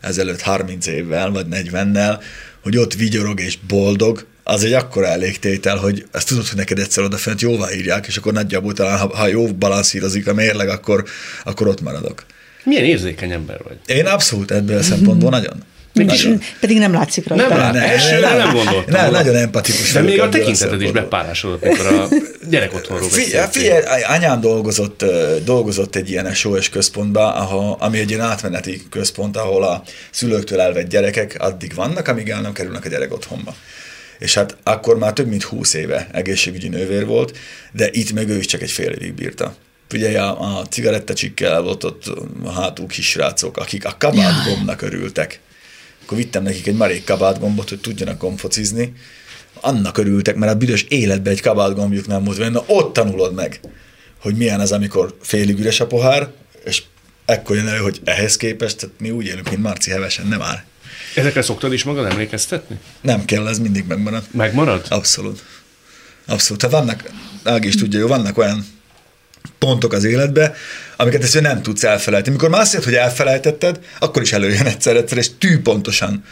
[0.01, 2.23] ezelőtt 30 évvel, vagy 40-nel,
[2.61, 7.03] hogy ott vigyorog és boldog, az egy akkora elégtétel, hogy ezt tudod, hogy neked egyszer
[7.03, 11.03] odafent jóvá írják, és akkor nagyjából talán, ha, ha jó balanszírozik a mérleg, akkor,
[11.43, 12.25] akkor ott maradok.
[12.63, 13.77] Milyen érzékeny ember vagy?
[13.85, 15.63] Én abszolút ebből a szempontból nagyon.
[15.93, 16.27] Mégis,
[16.59, 17.47] pedig nem látszik rajta.
[17.47, 18.93] Nem, lát, ne, nem, nem gondoltam.
[18.93, 19.91] Ne, nagyon empatikus.
[19.91, 22.07] De még a tekinteted is bepárásodott, amikor a
[22.49, 25.05] gyerek otthonról Figyelj, figyelj, anyám dolgozott,
[25.43, 30.89] dolgozott egy ilyen SOS központban, ahol, ami egy ilyen átmeneti központ, ahol a szülőktől elvett
[30.89, 33.55] gyerekek addig vannak, amíg el nem kerülnek a gyerek otthonba.
[34.19, 37.37] És hát akkor már több mint húsz éve egészségügyi nővér volt,
[37.71, 39.55] de itt meg ő is csak egy fél évig bírta.
[39.93, 42.05] Ugye a, a cigarettacsikkel volt ott
[42.43, 45.39] a hátul kisrácok, akik a kabátgomnak örültek
[46.03, 48.93] akkor vittem nekik egy marék kabátgombot, hogy tudjanak komfocizni.
[49.61, 53.59] Annak örültek, mert a büdös életben egy kabátgombjuk nem volt, mert ott tanulod meg,
[54.21, 56.31] hogy milyen az, amikor félig üres a pohár,
[56.65, 56.83] és
[57.25, 60.63] ekkor jön elő, hogy ehhez képest tehát mi úgy élünk, mint Marci Hevesen, nem áll.
[61.15, 62.79] Ezekre szoktad is magad emlékeztetni?
[63.01, 64.23] Nem kell, ez mindig megmarad.
[64.31, 64.85] Megmarad?
[64.89, 65.43] Abszolút.
[66.25, 66.61] Abszolút.
[66.61, 67.09] Tehát vannak,
[67.43, 68.65] Ági is tudja, jó, vannak olyan
[69.57, 70.55] pontok az életbe,
[70.97, 72.35] amiket ezt nem tudsz elfelejteni.
[72.35, 76.23] Mikor már azt hogy elfelejtetted, akkor is előjön egyszer-egyszer, és tű pontosan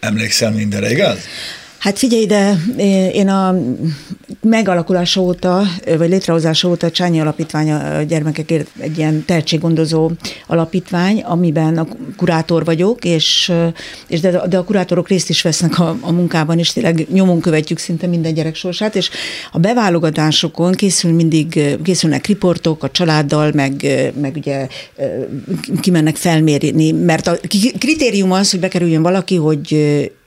[0.00, 1.18] emlékszel mindenre, igaz?
[1.78, 2.56] Hát figyelj ide,
[3.12, 3.54] én a
[4.42, 5.62] megalakulása óta,
[5.98, 10.10] vagy létrehozása óta Csányi Alapítvány a gyermekekért egy ilyen tehetséggondozó
[10.46, 13.52] alapítvány, amiben a kurátor vagyok, és,
[14.06, 17.78] és de, de a kurátorok részt is vesznek a, a munkában, és tényleg nyomon követjük
[17.78, 19.10] szinte minden gyerek sorsát, és
[19.52, 23.86] a beválogatásokon készül mindig, készülnek riportok a családdal, meg,
[24.20, 24.66] meg ugye
[25.80, 27.36] kimennek felmérni, mert a
[27.78, 29.76] kritérium az, hogy bekerüljön valaki, hogy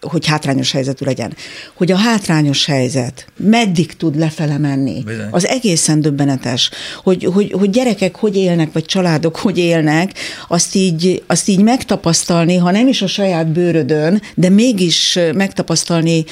[0.01, 1.35] hogy hátrányos helyzetű legyen.
[1.73, 5.03] Hogy a hátrányos helyzet meddig tud lefele menni.
[5.03, 5.27] Bizony.
[5.31, 6.69] Az egészen döbbenetes.
[7.03, 10.11] Hogy, hogy, hogy gyerekek hogy élnek, vagy családok hogy élnek,
[10.47, 16.25] azt így, azt így megtapasztalni, ha nem is a saját bőrödön, de mégis megtapasztalni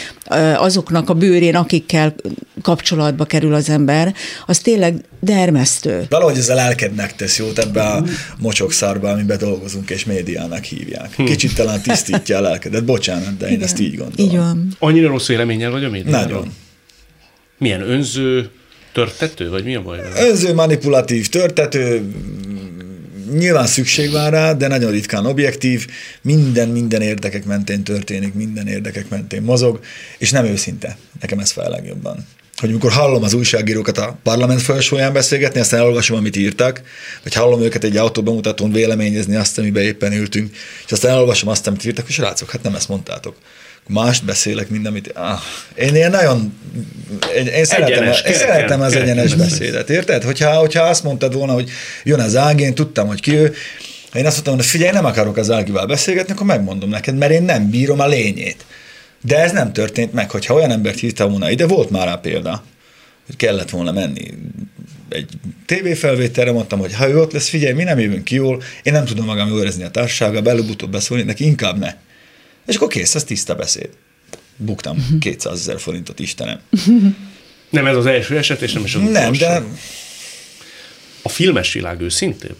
[0.55, 2.15] azoknak a bőrén, akikkel
[2.61, 4.13] kapcsolatba kerül az ember,
[4.45, 6.05] az tényleg dermesztő.
[6.09, 8.03] Valahogy ez a lelkednek tesz jót ebbe a
[8.37, 11.15] mocsokszárba, amiben dolgozunk, és médiának hívják.
[11.15, 11.23] Hm.
[11.23, 13.73] Kicsit talán tisztítja a lelkedet, bocsánat, de én Igen.
[13.73, 14.31] ezt így gondolom.
[14.31, 14.75] Így van.
[14.79, 16.21] Annyira rossz véleménnyel vagy a médiáról?
[16.21, 16.53] Nagyon.
[17.57, 18.49] Milyen önző,
[18.91, 19.99] törtető, vagy mi a baj?
[20.17, 22.11] Önző, manipulatív, törtető,
[23.33, 25.87] nyilván szükség van rá, de nagyon ritkán objektív,
[26.21, 29.79] minden, minden érdekek mentén történik, minden érdekek mentén mozog,
[30.17, 30.97] és nem őszinte.
[31.21, 32.25] Nekem ez fel legjobban.
[32.59, 36.81] Hogy amikor hallom az újságírókat a parlament folyosóján beszélgetni, aztán elolvasom, amit írtak,
[37.23, 40.55] vagy hallom őket egy autóbemutatón véleményezni azt, amiben éppen ültünk,
[40.85, 43.35] és aztán elolvasom azt, amit írtak, és rácok, hát nem ezt mondtátok.
[43.87, 45.11] Mást beszélek, mint amit...
[45.13, 45.39] Ah,
[45.75, 46.53] én ilyen nagyon...
[47.35, 50.23] Én, én szeretem, Egyenes, én szeretem az egyenes beszédet, érted?
[50.23, 51.69] Hogyha, hogyha azt mondtad volna, hogy
[52.03, 53.53] jön az Ági, én tudtam, hogy ki ő,
[54.13, 57.43] én azt mondtam, hogy figyelj, nem akarok az Ágival beszélgetni, akkor megmondom neked, mert én
[57.43, 58.65] nem bírom a lényét.
[59.21, 62.63] De ez nem történt meg, hogyha olyan embert hívtam volna ide, volt már rá példa,
[63.25, 64.33] hogy kellett volna menni
[65.09, 65.29] egy
[65.65, 69.05] tévéfelvételre, mondtam, hogy ha ő ott lesz, figyelj, mi nem jövünk ki jól, én nem
[69.05, 71.95] tudom magam jól érezni a társasággal, előbb-utóbb beszólni, neki inkább ne.
[72.67, 73.89] És akkor kész, ez tiszta beszéd.
[74.57, 76.59] Buktam 200 ezer forintot, Istenem.
[77.69, 79.39] Nem ez az első eset, és nem is az Nem, utolsó.
[79.39, 79.63] de...
[81.21, 82.55] A filmes világ őszintébb?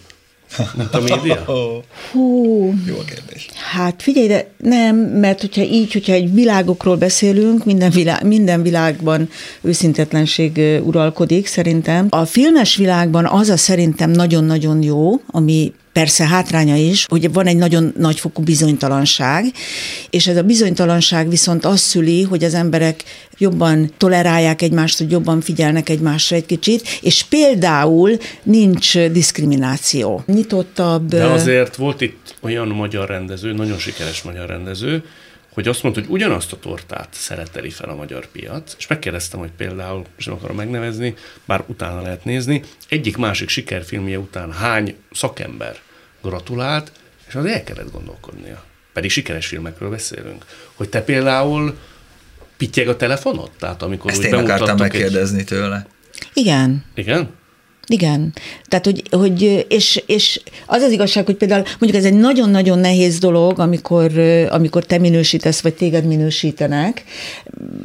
[0.76, 1.44] Mint a média?
[2.12, 3.48] Hú, jó a kérdés.
[3.72, 9.28] Hát figyelj, de nem, mert hogyha így, hogyha egy világokról beszélünk, minden, világ, minden világban
[9.60, 12.06] őszintetlenség uralkodik szerintem.
[12.10, 17.56] A filmes világban az a szerintem nagyon-nagyon jó, ami persze hátránya is, hogy van egy
[17.56, 19.44] nagyon nagyfokú bizonytalanság,
[20.10, 23.04] és ez a bizonytalanság viszont azt szüli, hogy az emberek
[23.38, 30.22] jobban tolerálják egymást, hogy jobban figyelnek egymásra egy kicsit, és például nincs diszkrimináció.
[30.26, 31.08] Nyitottabb...
[31.08, 35.02] De azért volt itt olyan magyar rendező, nagyon sikeres magyar rendező,
[35.52, 39.50] hogy azt mondta, hogy ugyanazt a tortát szereteli fel a magyar piac, és megkérdeztem, hogy
[39.56, 45.76] például, és nem akarom megnevezni, bár utána lehet nézni, egyik másik sikerfilmje után hány szakember
[46.22, 46.92] gratulált,
[47.28, 48.64] és az el kellett gondolkodnia.
[48.92, 50.44] Pedig sikeres filmekről beszélünk.
[50.74, 51.78] Hogy te például
[52.56, 53.50] pittyeg a telefonod?
[53.58, 55.86] Tehát amikor Ezt úgy én akartam megkérdezni tőle.
[56.32, 57.04] Igen, Egy...
[57.04, 57.38] Igen?
[57.90, 58.32] Igen.
[58.68, 63.18] Tehát, hogy, hogy és, és az az igazság, hogy például mondjuk ez egy nagyon-nagyon nehéz
[63.18, 64.18] dolog, amikor,
[64.48, 67.04] amikor te minősítesz, vagy téged minősítenek.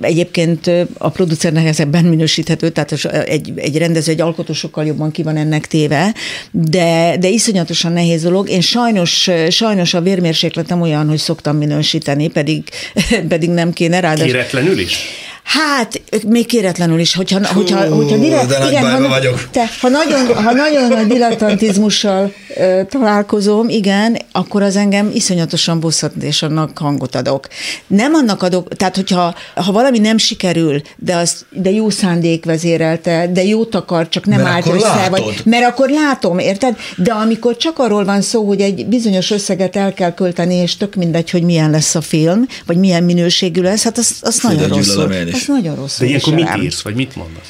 [0.02, 2.92] Egyébként a producer nehezebben minősíthető, tehát
[3.26, 6.14] egy, egy rendező, egy alkotó sokkal jobban ki van ennek téve,
[6.52, 8.50] de, de iszonyatosan nehéz dolog.
[8.50, 12.64] Én sajnos, sajnos a vérmérsékletem olyan, hogy szoktam minősíteni, pedig,
[13.28, 14.14] pedig nem kéne rá.
[14.14, 14.98] Kéretlenül is?
[15.46, 19.48] Hát, még kéretlenül is, hogyha, hogyha, hogyha direkt, de igen, ha, vagyok.
[19.52, 26.24] Te, ha, nagyon, ha nagyon nagy dilettantizmussal ö, találkozom, igen, akkor az engem iszonyatosan bosszant,
[26.24, 27.48] és annak hangot adok.
[27.88, 33.30] Nem annak adok, tehát hogyha ha valami nem sikerül, de, az, de jó szándék vezérelte,
[33.34, 35.10] de jót akar, csak nem Mert állt össze, látod.
[35.10, 36.76] vagy, mert akkor látom, érted?
[36.96, 40.96] De amikor csak arról van szó, hogy egy bizonyos összeget el kell költeni, és tök
[40.96, 44.68] mindegy, hogy milyen lesz a film, vagy milyen minőségű lesz, hát az, az Fú, nagyon
[44.68, 45.14] rosszul.
[45.42, 46.06] Az nagyon rosszul.
[46.06, 47.48] De ilyenkor mit írsz, vagy mit mondasz?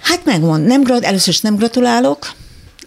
[0.00, 2.32] Hát megmond, nem, először is nem gratulálok,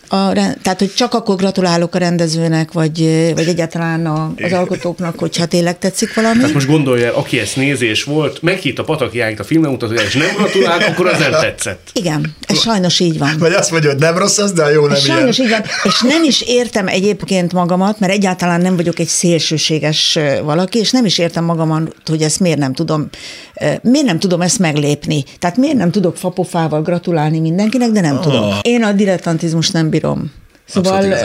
[0.08, 5.46] a, tehát, hogy csak akkor gratulálok a rendezőnek, vagy, vagy egyáltalán a, az alkotóknak, hogyha
[5.46, 6.38] tényleg tetszik valami.
[6.38, 10.08] Tehát most gondolja el, aki ezt nézi és volt, meghitt a Pataki Ágit a filmmutatójára,
[10.08, 11.90] és nem gratulált, akkor az nem tetszett.
[11.94, 13.36] Igen, ez sajnos így van.
[13.40, 15.18] Vagy azt mondja, hogy nem rossz az, de a jó nem Ez ilyen.
[15.18, 20.20] sajnos így van, és nem is értem egyébként magamat, mert egyáltalán nem vagyok egy szélsőséges
[20.44, 23.10] valaki, és nem is értem magamat, hogy ezt miért nem tudom,
[23.82, 25.24] miért nem tudom ezt meglépni.
[25.40, 28.50] Tehát miért nem tudok fapofával gratulálni mindenkinek, de nem tudom.
[28.62, 30.32] Én a dilettantizmus nem bírom.
[30.66, 31.18] Szóval, ö,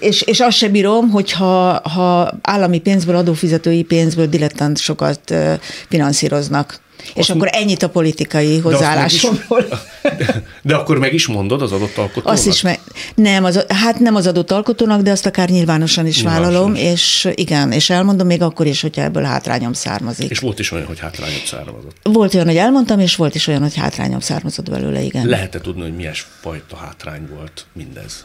[0.00, 5.52] és, és azt se bírom, hogyha ha állami pénzből, adófizetői pénzből dilettánsokat ö,
[5.88, 6.80] finanszíroznak.
[7.14, 9.64] És akkor ennyit a politikai hozzáállásomról.
[10.02, 12.32] De, de akkor meg is mondod az adott alkotónak?
[12.38, 12.80] Azt is meg,
[13.14, 16.80] nem, az, hát nem az adott alkotónak, de azt akár nyilvánosan is Nyilvánosan vállalom, is.
[16.80, 20.30] és igen, és elmondom még akkor is, hogyha ebből hátrányom származik.
[20.30, 21.96] És volt is olyan, hogy hátrányot származott.
[22.02, 25.26] Volt olyan, hogy elmondtam, és volt is olyan, hogy hátrányom származott belőle, igen.
[25.26, 28.24] Lehet-e tudni, hogy milyen fajta hátrány volt mindez?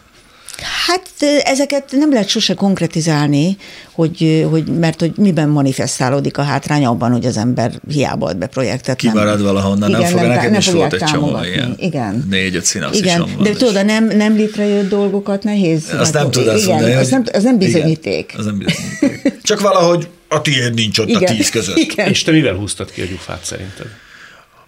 [0.62, 1.10] Hát
[1.44, 3.58] ezeket nem lehet sose konkretizálni,
[3.92, 8.48] hogy, hogy, mert hogy miben manifestálódik a hátrány abban, hogy az ember hiába ad be
[8.48, 9.02] projektet.
[9.02, 11.76] nem- Kimarad valahonnan, nem Igen, fogja, nem, nekem nem is volt egy csomó ilyen.
[11.78, 12.26] Igen.
[12.30, 13.44] Négy-öt Igen, van.
[13.44, 15.84] de tudod, a nem, nem létrejött dolgokat nehéz.
[15.98, 18.34] Azt nem tudod azt igen, mondani, az nem, az nem Igen, bizonyíték.
[18.38, 19.40] Az nem bizonyíték.
[19.44, 21.78] Csak valahogy a tiéd nincs ott a tíz között.
[21.78, 22.10] Igen.
[22.10, 23.88] És te mivel húztad ki a gyufát szerinted?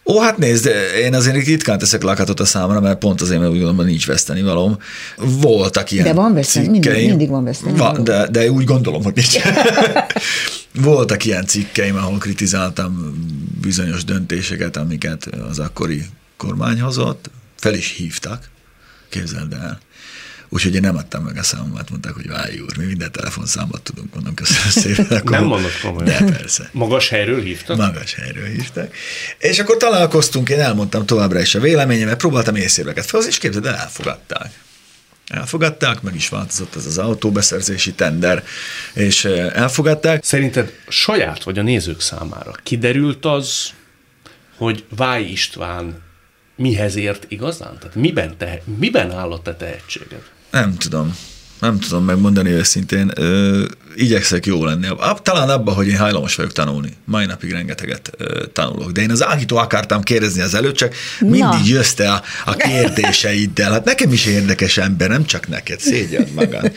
[0.05, 3.57] Ó, hát nézd, én azért ritkán teszek lakatot a számra, mert pont azért, mert úgy
[3.57, 4.77] gondolom, hogy nincs veszteni valóm.
[5.17, 8.03] Voltak ilyen De van veszteni, mindig- mindig van veszteni Va, való.
[8.03, 9.37] de, de úgy gondolom, hogy nincs.
[10.81, 13.13] Voltak ilyen cikkeim, ahol kritizáltam
[13.61, 16.05] bizonyos döntéseket, amiket az akkori
[16.37, 17.29] kormány hozott.
[17.59, 18.49] Fel is hívtak,
[19.09, 19.79] képzeld el.
[20.53, 24.13] Úgyhogy én nem adtam meg a számomat, mondták, hogy Vályi úr, mi minden telefonszámot tudunk,
[24.13, 25.17] mondom, köszönöm szépen.
[25.17, 26.05] Akkor, Nem mondod komolyan.
[26.05, 26.69] De persze.
[26.71, 27.77] Magas helyről hívtad?
[27.77, 28.95] Magas helyről hívtak.
[29.37, 33.75] És akkor találkoztunk, én elmondtam továbbra is a véleményemet, próbáltam észérveket felhozni, és képzeld el,
[33.75, 34.51] elfogadták.
[35.27, 38.43] Elfogadták, meg is változott ez az autóbeszerzési tender,
[38.93, 40.23] és eh, elfogadták.
[40.23, 43.69] Szerinted saját vagy a nézők számára kiderült az,
[44.57, 46.01] hogy Váj István
[46.55, 47.77] mihez ért igazán?
[47.79, 50.21] Tehát miben, te, miben áll a te tehetséged?
[50.53, 51.15] Nem tudom.
[51.59, 53.11] Nem tudom megmondani őszintén.
[53.15, 53.63] Ö,
[53.95, 54.87] igyekszek jó lenni.
[55.21, 56.93] Talán abban, hogy én hajlamos vagyok tanulni.
[57.05, 58.91] Mai napig rengeteget ö, tanulok.
[58.91, 61.59] De én az Ágitól akartam kérdezni az előtt, csak mindig Na.
[61.65, 63.71] jössz te a, a kérdéseiddel.
[63.71, 65.79] Hát nekem is érdekes ember, nem csak neked.
[65.79, 66.71] Szégyeld magad.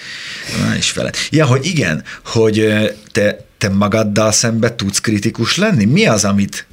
[0.67, 1.11] Na is fele.
[1.31, 2.75] Ja, hogy igen, hogy
[3.13, 5.85] te, te magaddal szembe tudsz kritikus lenni?
[5.85, 6.67] Mi az, amit,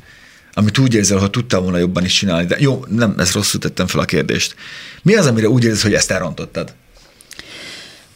[0.54, 2.46] amit úgy érzel, hogy tudtál volna jobban is csinálni?
[2.46, 4.56] De jó, nem, ezt rosszul tettem fel a kérdést.
[5.02, 6.74] Mi az, amire úgy érzed, hogy ezt elrontottad?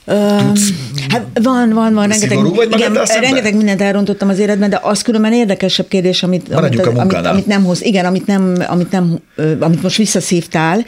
[0.08, 0.70] Tudsz
[1.10, 2.08] hát van, van, van.
[2.08, 2.38] Rengeteg,
[2.72, 7.48] igen, rengeteg mindent elrontottam az életben, de az különben érdekesebb kérdés, amit, amit, amit, amit,
[7.48, 9.20] nem hoz, igen, amit, nem, amit, nem,
[9.60, 10.86] amit most visszaszívtál,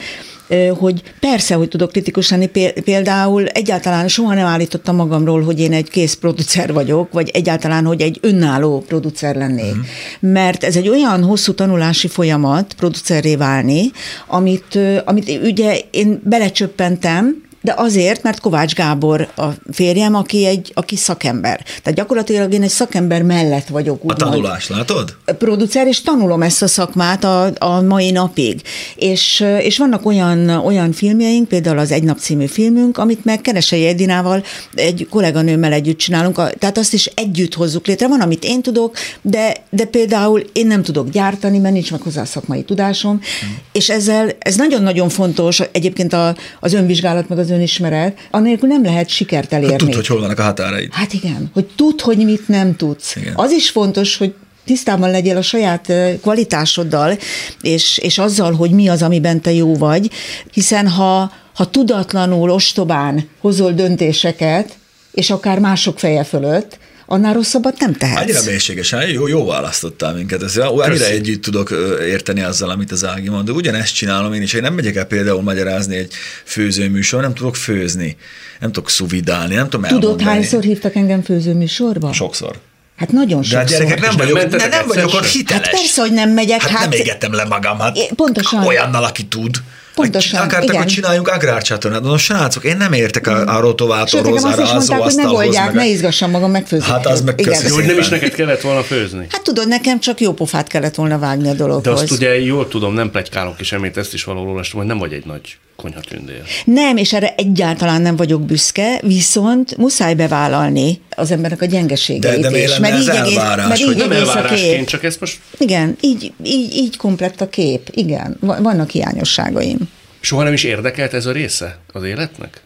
[0.78, 2.50] hogy persze, hogy tudok kritikus lenni,
[2.84, 8.02] például egyáltalán soha nem állítottam magamról, hogy én egy kész producer vagyok, vagy egyáltalán, hogy
[8.02, 9.72] egy önálló producer lennék.
[9.72, 9.86] Uh-huh.
[10.20, 13.92] Mert ez egy olyan hosszú tanulási folyamat producerré válni,
[14.28, 20.96] amit, amit ugye én belecsöppentem, de azért, mert Kovács Gábor a férjem, aki egy aki
[20.96, 21.64] szakember.
[21.84, 24.06] Tehát gyakorlatilag én egy szakember mellett vagyok.
[24.06, 24.82] Úgy a tanulás, majd.
[24.82, 25.16] látod?
[25.38, 28.62] Producer, és tanulom ezt a szakmát a, a mai napig.
[28.96, 33.88] És, és vannak olyan, olyan filmjeink, például az Egy nap című filmünk, amit meg Keresei
[33.88, 34.44] Edinával,
[34.76, 38.08] egy kolléganőmmel együtt csinálunk, tehát azt is együtt hozzuk létre.
[38.08, 42.22] Van, amit én tudok, de, de például én nem tudok gyártani, mert nincs meg hozzá
[42.22, 43.58] a szakmai tudásom, hmm.
[43.72, 48.84] és ezzel, ez nagyon-nagyon fontos, egyébként a, az önvizsgálat, meg az az önismeret, anélkül nem
[48.84, 49.72] lehet sikert elérni.
[49.72, 50.94] Hát tud, hogy hol vannak a határaid.
[50.94, 53.16] Hát igen, hogy tud, hogy mit nem tudsz.
[53.16, 53.34] Igen.
[53.36, 54.34] Az is fontos, hogy
[54.66, 57.18] tisztában legyél a saját kvalitásoddal,
[57.62, 60.10] és, és azzal, hogy mi az, amiben te jó vagy,
[60.54, 64.78] hiszen ha, ha tudatlanul, ostobán hozol döntéseket,
[65.12, 66.80] és akár mások feje fölött,
[67.12, 68.22] annál rosszabbat nem tehetsz.
[68.22, 70.44] Annyira mélységesen, jó, jó választottál minket.
[70.44, 71.70] Ez, annyira együtt tudok
[72.08, 73.46] érteni azzal, amit az Ági mond.
[73.46, 74.54] De ugyanezt csinálom én is.
[74.54, 78.18] Én nem megyek el például magyarázni egy főzőműsor, nem tudok főzni,
[78.60, 80.30] nem tudok szuvidálni, nem tudom Tudod, elmondani.
[80.30, 82.14] hányszor hívtak engem főzőműsorba?
[82.14, 82.60] Sokszor.
[82.98, 83.64] Hát nagyon sokszor.
[83.70, 85.68] De a gyerekek nem vagyok, nem, nem vagyok ott hiteles.
[85.68, 86.62] Hát persze, hogy nem megyek.
[86.62, 88.66] Hát, hát nem égettem le magam, hát pontosan.
[88.66, 89.56] olyannal, aki tud.
[90.02, 90.82] Pontosan, Akartak, igen.
[90.82, 92.02] hogy csináljunk agrárcsatornát.
[92.02, 95.74] No, srácok, én nem értek a, a rotovátorhoz, Sőt, azt is mondták, hogy ne oldják,
[95.74, 96.92] ne izgassam magam megfőzni.
[96.92, 99.28] Hát az meg Jó, hogy nem is neked kellett volna főzni.
[99.30, 101.84] Hát tudod, nekem csak jó pofát kellett volna vágni a dologhoz.
[101.84, 104.98] De azt ugye jól tudom, nem plegykálok is, említ ezt is valahol olvastam, hogy nem
[104.98, 106.42] vagy egy nagy konyhatündér.
[106.66, 112.50] Nem, és erre egyáltalán nem vagyok büszke, viszont muszáj bevállalni az embernek a gyengeségeit de,
[112.50, 112.78] de is.
[112.78, 115.40] Mert így egész, elvárás, mert így nem elvárásként, csak ezt most...
[115.58, 119.78] Igen, így, így, így komplett a kép, igen, vannak hiányosságaim.
[120.20, 122.62] Soha nem is érdekelt ez a része az életnek?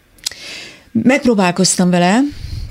[0.92, 2.20] Megpróbálkoztam vele,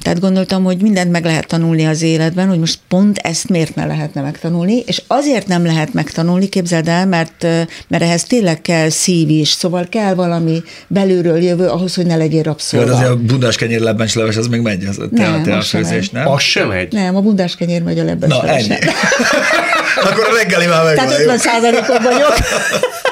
[0.04, 3.86] tehát gondoltam, hogy mindent meg lehet tanulni az életben, hogy most pont ezt miért ne
[3.86, 7.43] lehetne megtanulni, és azért nem lehet megtanulni, képzeld el, mert,
[7.88, 12.43] mert ehhez tényleg kell szív is, szóval kell valami belülről jövő ahhoz, hogy ne legyél
[12.43, 12.86] rabszolva.
[12.86, 16.10] Jó, azért a bundás kenyér lebens leves, az még megy, az nem, te, a főzés,
[16.10, 16.28] nem?
[16.28, 16.93] Az sem megy?
[16.93, 18.68] Nem, a bundás kenyér megy a lebens Na, ennyi.
[20.04, 22.34] Akkor a reggeli már meg Tehát 50 százalékon vagyok.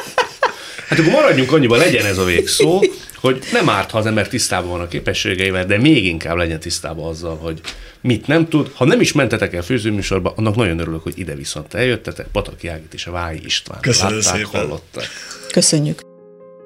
[0.91, 2.83] Hát akkor maradjunk annyiban, legyen ez a végszó,
[3.15, 7.09] hogy nem árt, ha az ember tisztában van a képességeivel, de még inkább legyen tisztában
[7.09, 7.59] azzal, hogy
[8.01, 8.71] mit nem tud.
[8.75, 12.93] Ha nem is mentetek el főzőműsorba, annak nagyon örülök, hogy ide viszont eljöttetek, Pataki Ágit
[12.93, 13.79] és a Vályi István.
[13.81, 14.61] Köszönöm Látták, szépen.
[14.61, 15.03] Hallottak.
[15.51, 15.99] Köszönjük.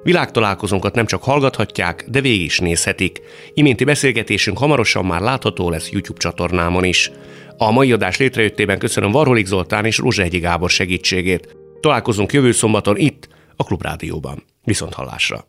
[0.02, 3.20] Világtalálkozónkat nem csak hallgathatják, de végig is nézhetik.
[3.54, 7.10] Iménti beszélgetésünk hamarosan már látható lesz YouTube csatornámon is.
[7.56, 11.56] A mai adás létrejöttében köszönöm Varholik Zoltán és Rózsehegyi Gábor segítségét.
[11.80, 14.42] Találkozunk jövő szombaton itt, a Klubrádióban.
[14.64, 15.44] Viszont hallásra!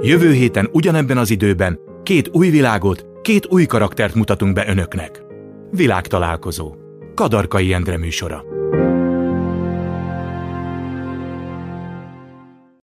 [0.00, 5.22] Jövő héten ugyanebben az időben két új világot, két új karaktert mutatunk be önöknek.
[5.70, 6.74] Világtalálkozó.
[7.14, 8.61] Kadarkai Endre műsora.